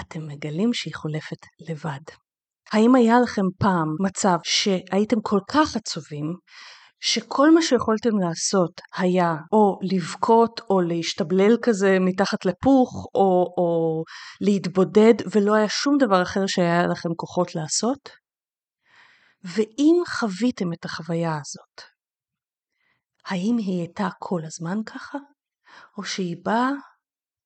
אתם 0.00 0.26
מגלים 0.26 0.74
שהיא 0.74 0.94
חולפת 0.94 1.46
לבד. 1.68 2.00
האם 2.72 2.94
היה 2.94 3.20
לכם 3.20 3.42
פעם 3.58 3.88
מצב 4.06 4.36
שהייתם 4.44 5.16
כל 5.22 5.40
כך 5.50 5.76
עצובים, 5.76 6.26
שכל 7.00 7.54
מה 7.54 7.62
שיכולתם 7.62 8.18
לעשות 8.18 8.80
היה 8.96 9.34
או 9.52 9.78
לבכות 9.82 10.60
או 10.70 10.80
להשתבלל 10.80 11.56
כזה 11.62 11.96
מתחת 12.00 12.44
לפוך 12.44 13.06
או, 13.14 13.54
או 13.58 14.02
להתבודד 14.40 15.14
ולא 15.32 15.54
היה 15.54 15.68
שום 15.68 15.98
דבר 15.98 16.22
אחר 16.22 16.46
שהיה 16.46 16.86
לכם 16.86 17.08
כוחות 17.16 17.54
לעשות? 17.54 18.10
ואם 19.44 19.96
חוויתם 20.06 20.72
את 20.72 20.84
החוויה 20.84 21.32
הזאת, 21.32 21.90
האם 23.26 23.56
היא 23.58 23.80
הייתה 23.80 24.08
כל 24.18 24.40
הזמן 24.44 24.78
ככה? 24.86 25.18
או 25.98 26.04
שהיא 26.04 26.36
באה 26.44 26.70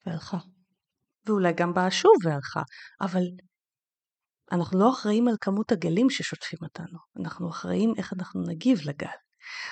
והלכה? 0.07 0.39
ואולי 1.29 1.53
גם 1.53 1.75
באה 1.75 1.91
שוב 1.91 2.13
והלכה, 2.25 2.63
אבל 3.01 3.23
אנחנו 4.53 4.79
לא 4.79 4.91
אחראים 4.91 5.29
על 5.29 5.35
כמות 5.41 5.73
הגלים 5.73 6.11
ששוטפים 6.11 6.59
אותנו, 6.63 6.99
אנחנו 7.21 7.51
אחראים 7.51 7.93
איך 7.99 8.13
אנחנו 8.13 8.43
נגיב 8.49 8.79
לגל. 8.85 9.17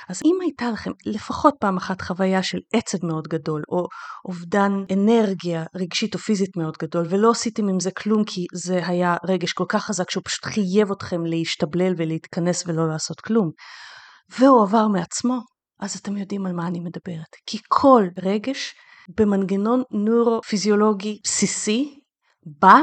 אז 0.08 0.22
אם 0.24 0.38
הייתה 0.40 0.70
לכם 0.70 0.90
לפחות 1.06 1.54
פעם 1.60 1.76
אחת 1.76 2.00
חוויה 2.00 2.42
של 2.42 2.58
עצב 2.74 3.06
מאוד 3.06 3.28
גדול, 3.28 3.62
או 3.68 3.86
אובדן 4.24 4.72
אנרגיה 4.92 5.64
רגשית 5.74 6.14
או 6.14 6.18
פיזית 6.18 6.56
מאוד 6.56 6.74
גדול, 6.82 7.06
ולא 7.10 7.30
עשיתם 7.30 7.68
עם 7.68 7.80
זה 7.80 7.90
כלום 7.90 8.24
כי 8.24 8.46
זה 8.54 8.86
היה 8.86 9.16
רגש 9.24 9.52
כל 9.52 9.64
כך 9.68 9.84
חזק 9.84 10.10
שהוא 10.10 10.22
פשוט 10.24 10.44
חייב 10.44 10.92
אתכם 10.92 11.26
להשתבלל 11.26 11.94
ולהתכנס 11.96 12.66
ולא 12.66 12.88
לעשות 12.88 13.20
כלום, 13.20 13.50
והוא 14.38 14.62
עבר 14.62 14.88
מעצמו, 14.88 15.38
אז 15.80 15.96
אתם 15.96 16.16
יודעים 16.16 16.46
על 16.46 16.52
מה 16.52 16.66
אני 16.66 16.80
מדברת. 16.80 17.30
כי 17.46 17.58
כל 17.68 18.04
רגש 18.22 18.74
במנגנון 19.08 19.82
נוירו-פיזיולוגי 19.90 21.20
בסיסי, 21.24 22.00
בא 22.46 22.76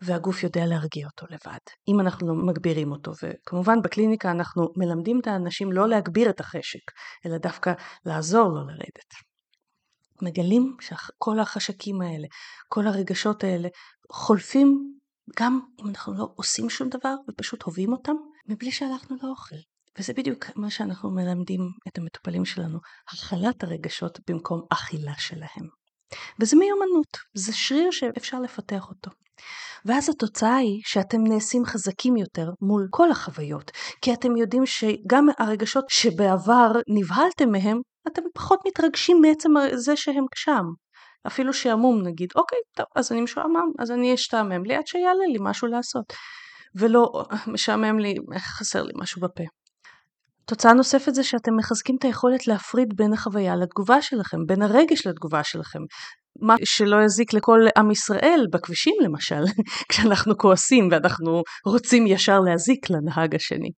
והגוף 0.00 0.42
יודע 0.42 0.66
להרגיע 0.66 1.06
אותו 1.06 1.26
לבד, 1.30 1.58
אם 1.88 2.00
אנחנו 2.00 2.28
לא 2.28 2.34
מגבירים 2.34 2.92
אותו. 2.92 3.12
וכמובן 3.22 3.82
בקליניקה 3.82 4.30
אנחנו 4.30 4.68
מלמדים 4.76 5.20
את 5.20 5.26
האנשים 5.26 5.72
לא 5.72 5.88
להגביר 5.88 6.30
את 6.30 6.40
החשק, 6.40 6.90
אלא 7.26 7.38
דווקא 7.38 7.72
לעזור 8.04 8.48
לו 8.48 8.66
לרדת. 8.66 9.14
מגלים 10.22 10.76
שכל 10.80 11.38
החשקים 11.38 12.00
האלה, 12.00 12.26
כל 12.68 12.86
הרגשות 12.86 13.44
האלה, 13.44 13.68
חולפים 14.12 14.96
גם 15.38 15.60
אם 15.80 15.88
אנחנו 15.88 16.14
לא 16.14 16.28
עושים 16.36 16.70
שום 16.70 16.88
דבר 16.88 17.14
ופשוט 17.28 17.62
הווים 17.62 17.92
אותם, 17.92 18.14
מבלי 18.48 18.72
שהלכנו 18.72 19.16
לאוכל. 19.22 19.56
וזה 19.98 20.12
בדיוק 20.12 20.44
מה 20.56 20.70
שאנחנו 20.70 21.10
מלמדים 21.10 21.60
את 21.88 21.98
המטופלים 21.98 22.44
שלנו, 22.44 22.78
הכלת 23.12 23.64
הרגשות 23.64 24.18
במקום 24.30 24.60
אכילה 24.70 25.14
שלהם. 25.18 25.68
וזה 26.40 26.56
מיומנות, 26.56 27.16
זה 27.34 27.52
שריר 27.52 27.90
שאפשר 27.90 28.40
לפתח 28.40 28.88
אותו. 28.88 29.10
ואז 29.84 30.08
התוצאה 30.08 30.56
היא 30.56 30.82
שאתם 30.84 31.24
נעשים 31.24 31.64
חזקים 31.64 32.16
יותר 32.16 32.50
מול 32.60 32.88
כל 32.90 33.10
החוויות, 33.10 33.70
כי 34.02 34.12
אתם 34.14 34.36
יודעים 34.36 34.66
שגם 34.66 35.26
הרגשות 35.38 35.84
שבעבר 35.88 36.72
נבהלתם 36.88 37.50
מהם, 37.52 37.80
אתם 38.08 38.22
פחות 38.34 38.60
מתרגשים 38.66 39.20
מעצם 39.20 39.50
זה 39.74 39.96
שהם 39.96 40.24
שם. 40.34 40.64
אפילו 41.26 41.52
שעמום 41.52 42.02
נגיד, 42.02 42.28
אוקיי, 42.36 42.58
טוב, 42.76 42.86
אז 42.96 43.12
אני 43.12 43.20
משועמם, 43.20 43.70
אז 43.78 43.90
אני 43.90 44.14
אשתעמם 44.14 44.64
לי 44.64 44.74
עד 44.74 44.86
שיעלה 44.86 45.24
לי 45.32 45.38
משהו 45.40 45.68
לעשות. 45.68 46.12
ולא 46.74 47.24
משעמם 47.54 47.98
לי, 47.98 48.14
חסר 48.38 48.82
לי 48.82 48.92
משהו 48.96 49.20
בפה. 49.20 49.44
תוצאה 50.48 50.72
נוספת 50.72 51.14
זה 51.14 51.24
שאתם 51.24 51.56
מחזקים 51.56 51.96
את 51.98 52.04
היכולת 52.04 52.46
להפריד 52.46 52.88
בין 52.96 53.12
החוויה 53.12 53.56
לתגובה 53.56 54.02
שלכם, 54.02 54.38
בין 54.46 54.62
הרגש 54.62 55.06
לתגובה 55.06 55.44
שלכם. 55.44 55.78
מה 56.40 56.54
שלא 56.64 57.04
יזיק 57.04 57.32
לכל 57.32 57.58
עם 57.78 57.90
ישראל 57.90 58.46
בכבישים 58.52 58.94
למשל, 59.00 59.42
כשאנחנו 59.88 60.38
כועסים 60.38 60.88
ואנחנו 60.92 61.42
רוצים 61.66 62.06
ישר 62.06 62.40
להזיק 62.40 62.90
לנהג 62.90 63.34
השני. 63.34 63.70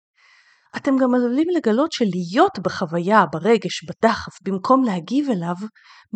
אתם 0.77 0.91
גם 0.97 1.15
עלולים 1.15 1.47
לגלות 1.58 1.91
שלהיות 1.91 2.60
בחוויה, 2.60 3.25
ברגש, 3.32 3.84
בדחף, 3.84 4.34
במקום 4.45 4.84
להגיב 4.84 5.30
אליו, 5.30 5.56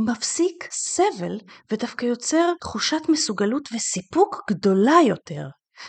מפסיק 0.08 0.68
סבל 0.72 1.38
ודווקא 1.72 2.06
יוצר 2.06 2.54
תחושת 2.62 3.02
מסוגלות 3.10 3.70
וסיפוק 3.74 4.36
גדולה 4.50 4.98
יותר, 5.08 5.44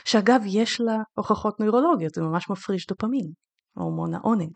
שאגב 0.05 0.41
יש 0.47 0.81
לה 0.81 0.97
הוכחות 1.17 1.61
נוירולוגיות, 1.61 2.15
זה 2.15 2.23
ממש 2.23 2.51
מפריש 2.51 2.87
דופמין. 2.87 3.43
הורמון 3.75 4.15
העונג. 4.15 4.51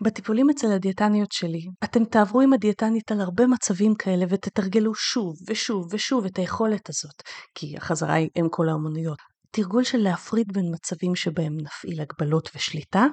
בטיפולים 0.00 0.50
אצל 0.50 0.72
הדיאטניות 0.72 1.32
שלי, 1.32 1.66
אתם 1.84 2.04
תעברו 2.04 2.40
עם 2.40 2.52
הדיאטנית 2.52 3.12
על 3.12 3.20
הרבה 3.20 3.46
מצבים 3.46 3.94
כאלה 3.94 4.24
ותתרגלו 4.28 4.94
שוב 4.94 5.36
ושוב 5.48 5.86
ושוב 5.90 6.24
את 6.24 6.38
היכולת 6.38 6.88
הזאת, 6.88 7.22
כי 7.54 7.76
החזרה 7.76 8.14
היא 8.14 8.30
אם 8.40 8.46
כל 8.50 8.68
ההמוניות. 8.68 9.18
תרגול 9.50 9.84
של 9.84 9.98
להפריד 9.98 10.52
בין 10.52 10.74
מצבים 10.74 11.14
שבהם 11.14 11.56
נפעיל 11.56 12.00
הגבלות 12.00 12.50
ושליטה, 12.54 13.06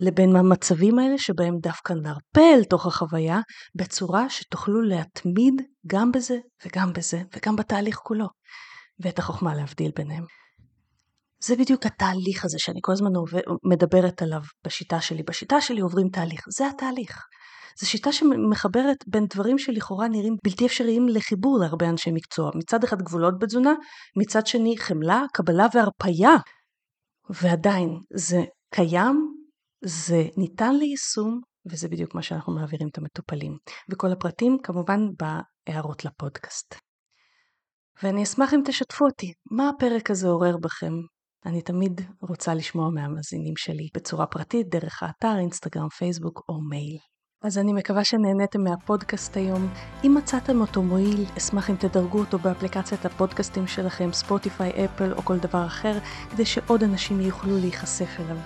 לבין 0.00 0.36
המצבים 0.36 0.98
האלה 0.98 1.18
שבהם 1.18 1.58
דווקא 1.58 1.92
נרפה 1.92 2.54
אל 2.54 2.64
תוך 2.64 2.86
החוויה, 2.86 3.40
בצורה 3.74 4.30
שתוכלו 4.30 4.82
להתמיד 4.82 5.62
גם 5.86 6.12
בזה 6.12 6.38
וגם 6.66 6.92
בזה 6.92 7.22
וגם 7.36 7.56
בתהליך 7.56 7.96
כולו, 7.96 8.26
ואת 9.00 9.18
החוכמה 9.18 9.54
להבדיל 9.54 9.90
ביניהם. 9.96 10.24
זה 11.44 11.56
בדיוק 11.56 11.86
התהליך 11.86 12.44
הזה 12.44 12.58
שאני 12.58 12.78
כל 12.82 12.92
הזמן 12.92 13.10
מדברת 13.64 14.22
עליו 14.22 14.40
בשיטה 14.66 15.00
שלי. 15.00 15.22
בשיטה 15.22 15.60
שלי 15.60 15.80
עוברים 15.80 16.08
תהליך, 16.08 16.44
זה 16.56 16.68
התהליך. 16.68 17.18
זו 17.80 17.90
שיטה 17.90 18.12
שמחברת 18.12 18.96
בין 19.06 19.26
דברים 19.34 19.58
שלכאורה 19.58 20.08
נראים 20.08 20.36
בלתי 20.44 20.66
אפשריים 20.66 21.08
לחיבור 21.08 21.58
להרבה 21.60 21.88
אנשי 21.88 22.10
מקצוע. 22.10 22.50
מצד 22.54 22.84
אחד 22.84 23.02
גבולות 23.02 23.38
בתזונה, 23.38 23.72
מצד 24.16 24.46
שני 24.46 24.74
חמלה, 24.78 25.22
קבלה 25.32 25.66
והרפייה. 25.74 26.36
ועדיין 27.30 27.88
זה 28.14 28.44
קיים, 28.74 29.34
זה 29.84 30.22
ניתן 30.36 30.74
ליישום, 30.74 31.40
וזה 31.70 31.88
בדיוק 31.88 32.14
מה 32.14 32.22
שאנחנו 32.22 32.54
מעבירים 32.54 32.88
את 32.88 32.98
המטופלים. 32.98 33.56
וכל 33.92 34.12
הפרטים 34.12 34.56
כמובן 34.62 35.00
בהערות 35.18 36.04
לפודקאסט. 36.04 36.74
ואני 38.02 38.22
אשמח 38.22 38.54
אם 38.54 38.60
תשתפו 38.64 39.04
אותי, 39.04 39.32
מה 39.50 39.68
הפרק 39.68 40.10
הזה 40.10 40.28
עורר 40.28 40.56
בכם? 40.56 40.92
אני 41.46 41.62
תמיד 41.62 42.00
רוצה 42.20 42.54
לשמוע 42.54 42.90
מהמאזינים 42.90 43.56
שלי 43.56 43.88
בצורה 43.94 44.26
פרטית, 44.26 44.68
דרך 44.68 45.02
האתר, 45.02 45.38
אינסטגרם, 45.38 45.88
פייסבוק 45.88 46.42
או 46.48 46.60
מייל. 46.68 46.98
אז 47.42 47.58
אני 47.58 47.72
מקווה 47.72 48.04
שנהניתם 48.04 48.64
מהפודקאסט 48.64 49.36
היום. 49.36 49.68
אם 50.04 50.14
מצאתם 50.18 50.60
אותו 50.60 50.82
מועיל, 50.82 51.24
אשמח 51.38 51.70
אם 51.70 51.76
תדרגו 51.76 52.18
אותו 52.18 52.38
באפליקציית 52.38 53.06
הפודקאסטים 53.06 53.66
שלכם, 53.66 54.12
ספוטיפיי, 54.12 54.84
אפל 54.84 55.12
או 55.12 55.22
כל 55.22 55.38
דבר 55.38 55.66
אחר, 55.66 55.98
כדי 56.30 56.44
שעוד 56.44 56.82
אנשים 56.82 57.20
יוכלו 57.20 57.58
להיחשף 57.58 58.20
אליו. 58.20 58.36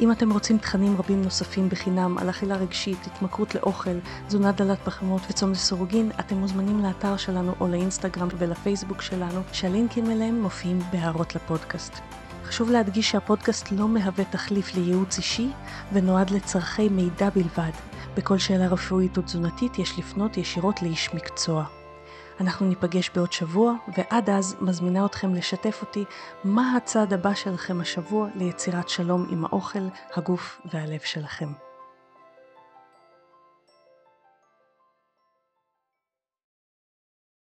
אם 0.00 0.12
אתם 0.12 0.32
רוצים 0.32 0.58
תכנים 0.58 0.96
רבים 0.96 1.22
נוספים 1.22 1.68
בחינם 1.68 2.18
על 2.18 2.30
אכילה 2.30 2.56
רגשית, 2.56 2.98
התמכרות 3.06 3.54
לאוכל, 3.54 3.98
תזונה 4.26 4.52
דלת 4.52 4.78
פחמות 4.78 5.22
וצום 5.30 5.50
לסורוגין, 5.50 6.10
אתם 6.20 6.36
מוזמנים 6.36 6.78
לאתר 6.78 7.16
שלנו 7.16 7.54
או 7.60 7.68
לאינסטגרם 7.68 8.28
ולפייסבוק 8.38 9.02
שלנו, 9.02 9.40
שהלינקים 9.52 10.10
אליהם 10.10 10.42
מופיעים 10.42 10.78
בהערות 10.92 11.34
לפודקאסט. 11.34 12.21
חשוב 12.52 12.70
להדגיש 12.70 13.10
שהפודקאסט 13.10 13.68
לא 13.72 13.88
מהווה 13.88 14.24
תחליף 14.24 14.74
לייעוץ 14.74 15.16
אישי 15.16 15.50
ונועד 15.92 16.30
לצורכי 16.30 16.88
מידע 16.88 17.30
בלבד. 17.30 17.70
בכל 18.16 18.38
שאלה 18.38 18.68
רפואית 18.68 19.16
או 19.16 19.22
תזונתית 19.22 19.78
יש 19.78 19.98
לפנות 19.98 20.36
ישירות 20.36 20.82
לאיש 20.82 21.14
מקצוע. 21.14 21.64
אנחנו 22.40 22.66
ניפגש 22.66 23.10
בעוד 23.14 23.32
שבוע, 23.32 23.74
ועד 23.96 24.30
אז 24.30 24.56
מזמינה 24.60 25.06
אתכם 25.06 25.34
לשתף 25.34 25.78
אותי 25.80 26.04
מה 26.44 26.76
הצעד 26.76 27.12
הבא 27.12 27.34
שלכם 27.34 27.80
השבוע 27.80 28.28
ליצירת 28.34 28.88
שלום 28.88 29.26
עם 29.30 29.44
האוכל, 29.44 29.88
הגוף 30.16 30.60
והלב 30.72 31.00
שלכם. 31.04 31.71